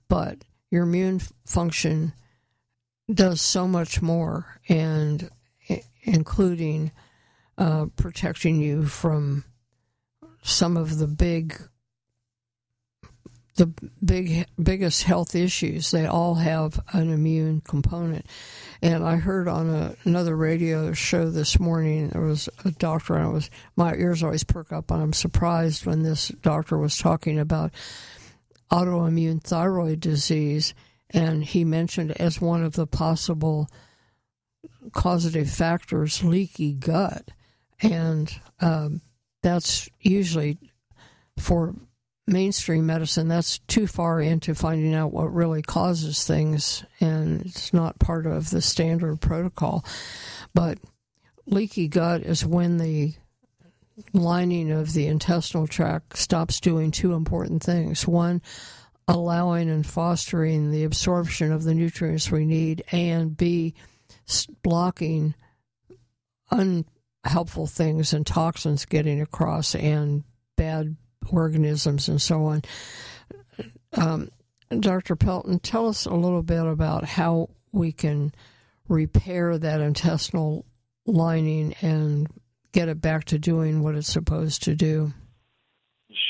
[0.08, 2.12] But your immune function
[3.12, 5.30] does so much more, and
[6.02, 6.92] including
[7.56, 9.44] uh, protecting you from
[10.42, 11.58] some of the big
[13.56, 13.66] the
[14.04, 18.26] big biggest health issues they all have an immune component.
[18.82, 23.24] And i heard on a, another radio show this morning there was a doctor and
[23.24, 27.38] I was my ears always perk up and i'm surprised when this doctor was talking
[27.38, 27.72] about
[28.70, 30.74] autoimmune thyroid disease
[31.10, 33.68] and he mentioned as one of the possible
[34.92, 37.30] causative factors leaky gut.
[37.80, 39.00] And um,
[39.42, 40.58] that's usually
[41.38, 41.74] for
[42.26, 47.98] mainstream medicine, that's too far into finding out what really causes things, and it's not
[47.98, 49.84] part of the standard protocol.
[50.54, 50.78] But
[51.46, 53.14] leaky gut is when the
[54.12, 58.06] lining of the intestinal tract stops doing two important things.
[58.06, 58.42] One,
[59.06, 63.74] allowing and fostering the absorption of the nutrients we need, and B,
[64.62, 65.34] blocking
[66.50, 70.24] unhelpful things and toxins getting across and
[70.56, 70.96] bad
[71.30, 72.62] organisms and so on.
[73.96, 74.30] Um,
[74.80, 75.16] Dr.
[75.16, 78.32] Pelton, tell us a little bit about how we can
[78.88, 80.64] repair that intestinal
[81.06, 82.28] lining and
[82.72, 85.12] get it back to doing what it's supposed to do.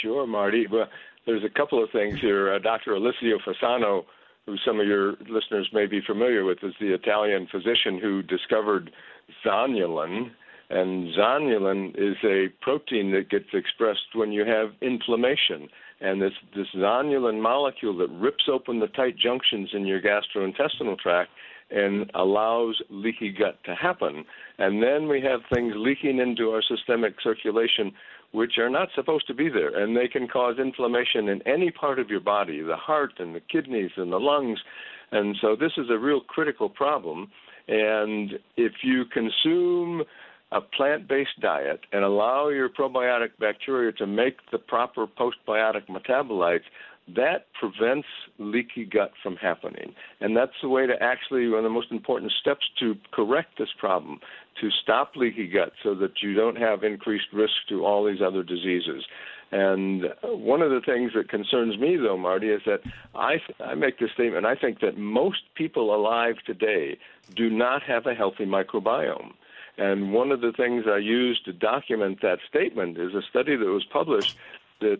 [0.02, 0.66] Sure, Marty.
[0.70, 0.88] Well,
[1.26, 2.54] there's a couple of things here.
[2.54, 2.92] Uh, Dr.
[2.92, 4.04] Alessio Fasano,
[4.46, 8.90] who some of your listeners may be familiar with, is the Italian physician who discovered
[9.44, 10.30] zonulin
[10.70, 15.68] and zonulin is a protein that gets expressed when you have inflammation.
[16.00, 21.30] And this, this zonulin molecule that rips open the tight junctions in your gastrointestinal tract
[21.70, 24.24] and allows leaky gut to happen.
[24.58, 27.92] And then we have things leaking into our systemic circulation
[28.32, 29.80] which are not supposed to be there.
[29.80, 33.40] And they can cause inflammation in any part of your body the heart and the
[33.40, 34.58] kidneys and the lungs.
[35.12, 37.30] And so this is a real critical problem.
[37.68, 40.02] And if you consume
[40.54, 46.62] a plant based diet and allow your probiotic bacteria to make the proper postbiotic metabolites,
[47.08, 48.06] that prevents
[48.38, 49.94] leaky gut from happening.
[50.20, 53.68] And that's the way to actually, one of the most important steps to correct this
[53.78, 54.20] problem,
[54.60, 58.42] to stop leaky gut so that you don't have increased risk to all these other
[58.42, 59.04] diseases.
[59.50, 62.80] And one of the things that concerns me, though, Marty, is that
[63.14, 66.96] I, I make this statement I think that most people alive today
[67.34, 69.32] do not have a healthy microbiome.
[69.76, 73.66] And one of the things I used to document that statement is a study that
[73.66, 74.36] was published
[74.80, 74.98] that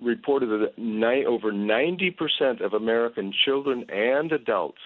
[0.00, 4.80] reported that over 90% of American children and adults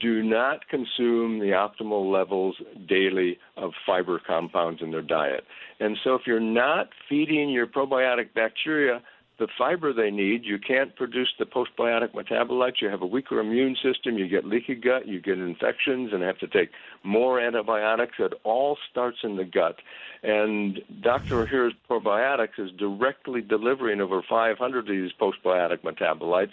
[0.00, 2.56] do not consume the optimal levels
[2.88, 5.44] daily of fiber compounds in their diet.
[5.78, 9.02] And so if you're not feeding your probiotic bacteria
[9.38, 10.44] the fiber they need.
[10.44, 12.80] You can't produce the postbiotic metabolites.
[12.80, 14.16] You have a weaker immune system.
[14.16, 15.08] You get leaky gut.
[15.08, 16.70] You get infections and have to take
[17.02, 18.14] more antibiotics.
[18.18, 19.76] It all starts in the gut.
[20.22, 21.44] And Dr.
[21.44, 26.52] Ohhira's probiotics is directly delivering over 500 of these postbiotic metabolites.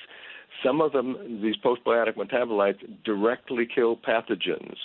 [0.63, 4.75] Some of them, these postbiotic metabolites, directly kill pathogens.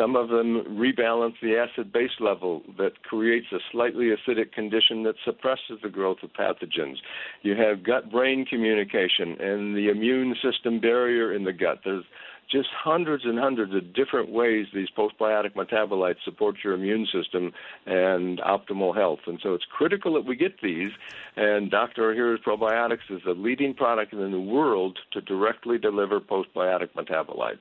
[0.00, 5.16] Some of them rebalance the acid base level that creates a slightly acidic condition that
[5.26, 6.96] suppresses the growth of pathogens.
[7.42, 11.80] You have gut brain communication and the immune system barrier in the gut.
[11.84, 12.06] There's
[12.50, 17.52] just hundreds and hundreds of different ways these postbiotic metabolites support your immune system
[17.84, 19.20] and optimal health.
[19.26, 20.92] And so it's critical that we get these.
[21.36, 22.14] And Dr.
[22.14, 27.58] Ohhira's Probiotics is the leading product in the world to directly deliver postbiotic metabolites.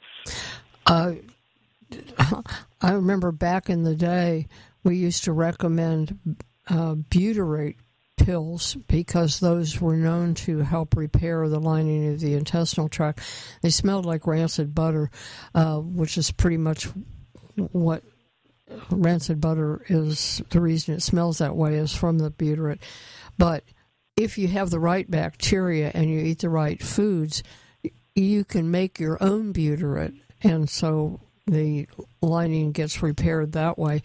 [0.86, 1.16] Uh,
[2.82, 4.48] I remember back in the day,
[4.84, 6.38] we used to recommend
[6.68, 7.78] uh, butyrate
[8.18, 13.22] pills because those were known to help repair the lining of the intestinal tract.
[13.62, 15.10] They smelled like rancid butter,
[15.56, 16.88] uh, which is pretty much
[17.72, 18.04] what
[18.92, 20.42] rancid butter is.
[20.50, 22.80] The reason it smells that way is from the butyrate.
[23.38, 23.64] But
[24.16, 27.42] if you have the right bacteria and you eat the right foods,
[28.16, 30.20] you can make your own butyrate.
[30.42, 31.88] And so the
[32.22, 34.02] lining gets repaired that way.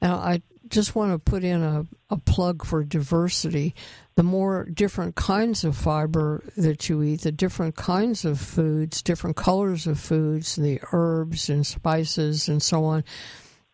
[0.00, 3.74] Now, I just want to put in a, a plug for diversity.
[4.16, 9.36] The more different kinds of fiber that you eat, the different kinds of foods, different
[9.36, 13.04] colors of foods, the herbs and spices and so on,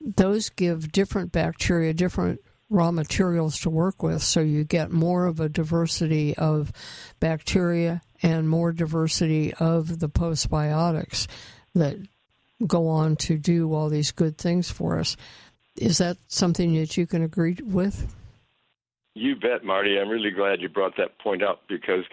[0.01, 4.23] those give different bacteria different raw materials to work with.
[4.23, 6.73] So you get more of a diversity of
[7.21, 11.27] bacteria and more diversity of the postbiotics
[11.75, 11.99] that
[12.67, 15.17] go on to do all these good things for us.
[15.77, 18.15] Is that something that you can agree with?
[19.15, 19.99] You bet, Marty.
[19.99, 22.05] I'm really glad you brought that point up because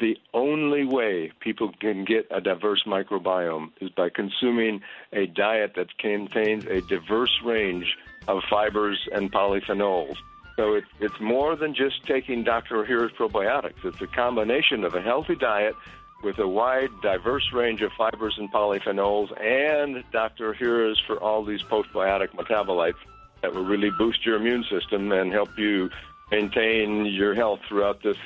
[0.00, 4.80] the only way people can get a diverse microbiome is by consuming
[5.12, 7.96] a diet that contains a diverse range
[8.26, 10.16] of fibers and polyphenols.
[10.56, 12.84] So it, it's more than just taking Dr.
[12.84, 13.84] Ohhira's probiotics.
[13.84, 15.74] It's a combination of a healthy diet
[16.22, 20.52] with a wide, diverse range of fibers and polyphenols, and Dr.
[20.52, 22.96] Ohhira's for all these postbiotic metabolites
[23.42, 25.90] that will really boost your immune system and help you
[26.30, 28.16] maintain your health throughout this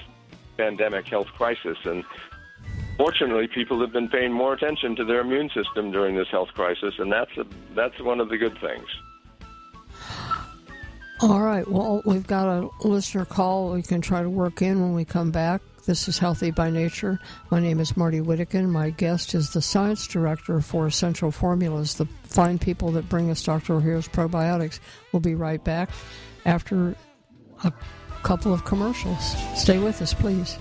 [0.56, 1.76] pandemic health crisis.
[1.84, 2.04] And
[2.96, 6.94] fortunately, people have been paying more attention to their immune system during this health crisis,
[6.98, 8.86] and that's a, that's one of the good things.
[11.20, 11.68] All right.
[11.68, 15.30] Well, we've got a listener call we can try to work in when we come
[15.30, 15.60] back.
[15.84, 17.18] This is Healthy by Nature.
[17.50, 18.68] My name is Marty Whittekin.
[18.68, 23.42] My guest is the science director for Essential Formulas, the fine people that bring us
[23.42, 23.80] Dr.
[23.80, 24.78] Ohhira's probiotics.
[25.10, 25.90] We'll be right back
[26.44, 26.94] after
[27.64, 27.72] a
[28.22, 29.34] couple of commercials.
[29.56, 30.56] Stay with us, please.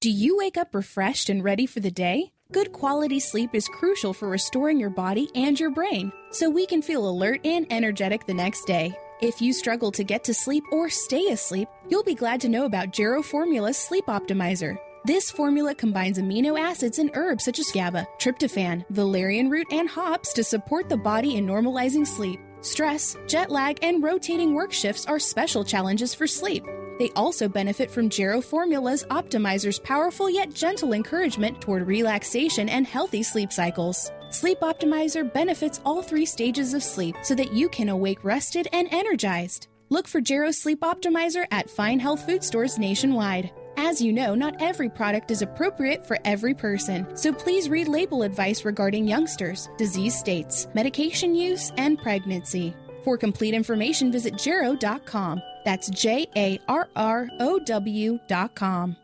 [0.00, 2.32] Do you wake up refreshed and ready for the day?
[2.54, 6.82] Good quality sleep is crucial for restoring your body and your brain so we can
[6.82, 8.96] feel alert and energetic the next day.
[9.20, 12.64] If you struggle to get to sleep or stay asleep, you'll be glad to know
[12.64, 14.78] about Jarrow Formula Sleep Optimizer.
[15.04, 20.32] This formula combines amino acids and herbs such as GABA, tryptophan, valerian root, and hops
[20.34, 22.38] to support the body in normalizing sleep.
[22.60, 26.64] Stress, jet lag, and rotating work shifts are special challenges for sleep.
[26.98, 33.22] They also benefit from Jarrow Formula's Optimizer's powerful yet gentle encouragement toward relaxation and healthy
[33.22, 34.10] sleep cycles.
[34.30, 38.88] Sleep Optimizer benefits all three stages of sleep so that you can awake rested and
[38.90, 39.68] energized.
[39.90, 43.52] Look for Jarrow Sleep Optimizer at fine health food stores nationwide.
[43.76, 48.22] As you know, not every product is appropriate for every person, so please read label
[48.22, 52.74] advice regarding youngsters, disease states, medication use, and pregnancy.
[53.04, 55.42] For complete information, visit Jarrow.com.
[55.64, 59.03] That's J A R R O W dot W.com.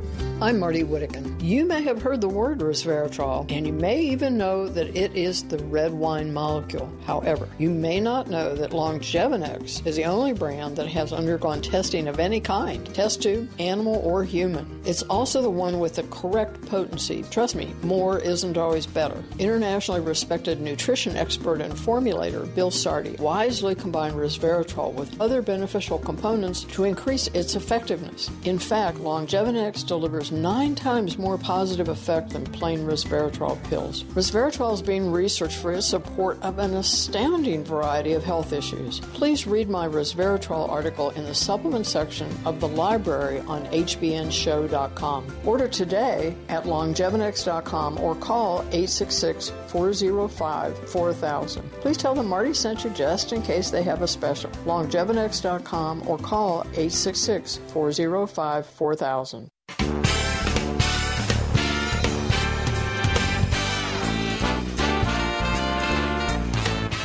[0.00, 1.40] you I'm Marty Whittekin.
[1.40, 5.44] You may have heard the word resveratrol, and you may even know that it is
[5.44, 6.92] the red wine molecule.
[7.06, 12.08] However, you may not know that Longevinex is the only brand that has undergone testing
[12.08, 14.82] of any kind test tube, animal, or human.
[14.84, 17.24] It's also the one with the correct potency.
[17.30, 19.22] Trust me, more isn't always better.
[19.38, 26.64] Internationally respected nutrition expert and formulator Bill Sardi wisely combined resveratrol with other beneficial components
[26.64, 28.30] to increase its effectiveness.
[28.44, 34.04] In fact, Longevinex delivers nine times more positive effect than plain resveratrol pills.
[34.14, 39.00] Resveratrol is being researched for its support of an astounding variety of health issues.
[39.00, 45.26] Please read my resveratrol article in the supplement section of the library on hbnshow.com.
[45.44, 51.70] Order today at longevinex.com or call 866 405 4000.
[51.80, 54.50] Please tell them Marty sent you just in case they have a special.
[54.64, 59.48] longevinex.com or call 866 405 4000.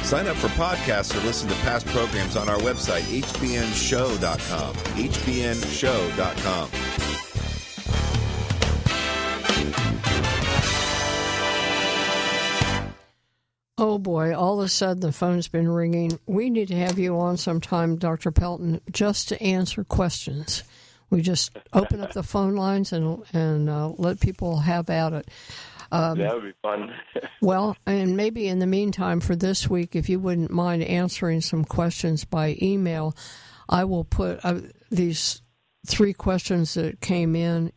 [0.09, 4.73] Sign up for podcasts or listen to past programs on our website, hbnshow.com.
[4.73, 6.69] hbnshow.com.
[13.77, 16.19] Oh boy, all of a sudden the phone's been ringing.
[16.25, 18.31] We need to have you on sometime, Dr.
[18.31, 20.63] Pelton, just to answer questions.
[21.11, 25.29] We just open up the phone lines and and uh, let people have at it.
[25.91, 26.93] Um, that would be fun.
[27.41, 31.65] well, and maybe in the meantime, for this week, if you wouldn't mind answering some
[31.65, 33.15] questions by email,
[33.67, 34.61] I will put uh,
[34.91, 35.41] these
[35.87, 37.71] three questions that came in,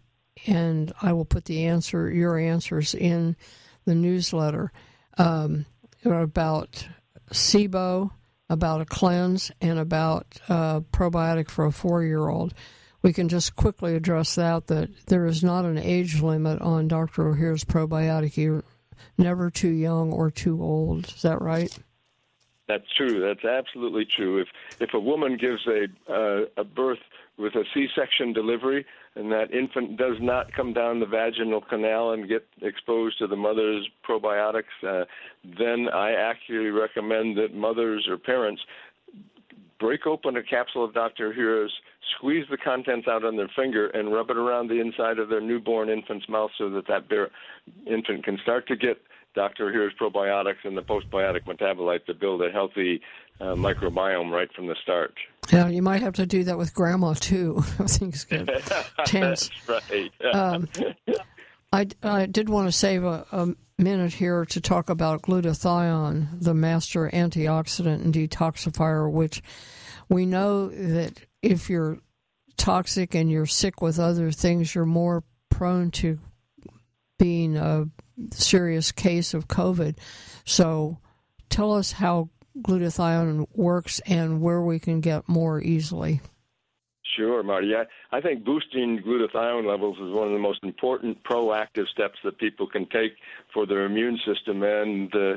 [0.47, 3.37] and I will put the answer, your answers, in
[3.85, 4.73] the newsletter
[5.19, 5.67] um,
[6.05, 6.87] about
[7.31, 8.11] SIBO,
[8.49, 12.55] about a cleanse, and about uh, probiotic for a four-year-old
[13.03, 17.25] we can just quickly address that that there is not an age limit on Dr.
[17.25, 18.37] Ohhira's probiotic.
[18.37, 18.65] You're
[19.19, 21.09] never too young or too old.
[21.09, 21.77] Is that right?
[22.69, 23.21] That's true.
[23.21, 24.41] That's absolutely true.
[24.41, 24.49] If
[24.81, 27.01] if a woman gives a uh, a birth
[27.39, 28.87] with a C-section delivery
[29.17, 33.37] and that infant does not come down the vaginal canal and get exposed to the
[33.37, 35.05] mother's probiotics, uh,
[35.59, 38.63] then I actually recommend that mothers or parents
[39.83, 41.33] break open a capsule of Dr.
[41.33, 41.73] Ohhira's,
[42.17, 45.41] squeeze the contents out on their finger, and rub it around the inside of their
[45.41, 47.31] newborn infant's mouth so that that bear,
[47.85, 49.03] infant can start to get
[49.35, 49.71] Dr.
[49.71, 53.01] Ohhira's probiotics and the postbiotic metabolite to build a healthy
[53.41, 55.15] uh, microbiome right from the start.
[55.53, 57.59] Yeah, you might have to do that with grandma too.
[57.81, 58.47] i Things get
[59.05, 59.51] tense.
[59.67, 60.13] That's right.
[60.35, 60.69] um,
[61.73, 63.49] I, I did want to save a, a
[63.83, 69.43] minute here to talk about glutathione, the master antioxidant and detoxifier, which
[70.09, 71.99] we know that if you're
[72.57, 76.19] toxic and you're sick with other things, you're more prone to
[77.19, 77.87] being a
[78.31, 79.99] serious case of COVID.
[80.45, 80.99] So
[81.49, 86.21] tell us how glutathione works and where we can get more easily.
[87.17, 87.75] Sure, Marty.
[87.75, 92.39] I, I think boosting glutathione levels is one of the most important proactive steps that
[92.39, 93.17] people can take
[93.53, 95.37] for their immune system and uh,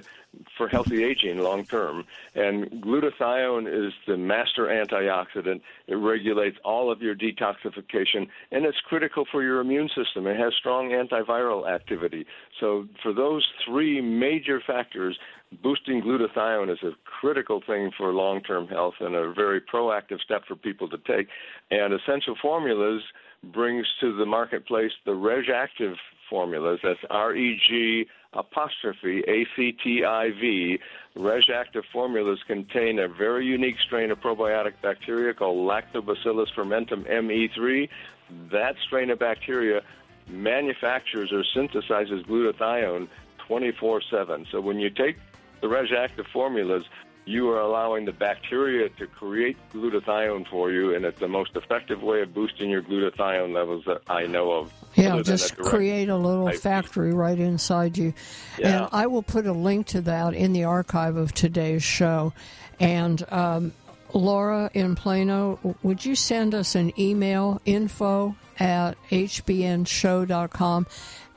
[0.58, 2.06] for healthy aging long term.
[2.34, 5.62] And glutathione is the master antioxidant.
[5.88, 10.28] It regulates all of your detoxification, and it's critical for your immune system.
[10.28, 12.26] It has strong antiviral activity.
[12.60, 15.18] So, for those three major factors,
[15.62, 20.43] boosting glutathione is a critical thing for long term health and a very proactive step
[20.47, 21.28] for people to take.
[21.72, 23.01] And Essential Formulas
[23.43, 25.95] brings to the marketplace the Reg'Activ
[26.30, 26.80] formulas.
[26.84, 30.80] That's R E G apostrophe A C T I V.
[31.16, 37.88] Reg'Activ formulas contain a very unique strain of probiotic bacteria called Lactobacillus fermentum ME3.
[38.51, 39.82] That strain of bacteria
[40.28, 43.08] manufactures or synthesizes glutathione
[43.47, 44.47] 24 7.
[44.51, 45.18] So when you take
[45.62, 46.86] the Reg'Activ formulas,
[47.26, 52.03] you are allowing the bacteria to create glutathione for you, and it's the most effective
[52.03, 54.72] way of boosting your glutathione levels that I know of.
[54.93, 58.14] Yeah, just create a little factory right inside you.
[58.60, 58.84] Yeah.
[58.84, 62.34] And I will put a link to that in the archive of today's show.
[62.80, 63.74] And um,
[64.14, 70.88] Laura in Plano, would you send us an email, info at hbnshow.com?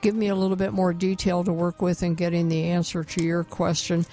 [0.00, 3.22] Give me a little bit more detail to work with in getting the answer to
[3.22, 4.06] your question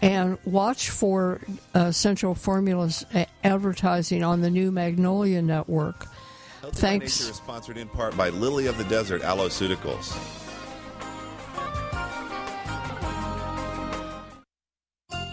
[0.00, 1.40] and watch for
[1.74, 3.06] uh, Essential Formulas
[3.44, 6.06] advertising on the new Magnolia Network.
[6.60, 7.20] Healthy Thanks.
[7.20, 10.41] Nature is sponsored in part by Lily of the Desert Aloeceuticals.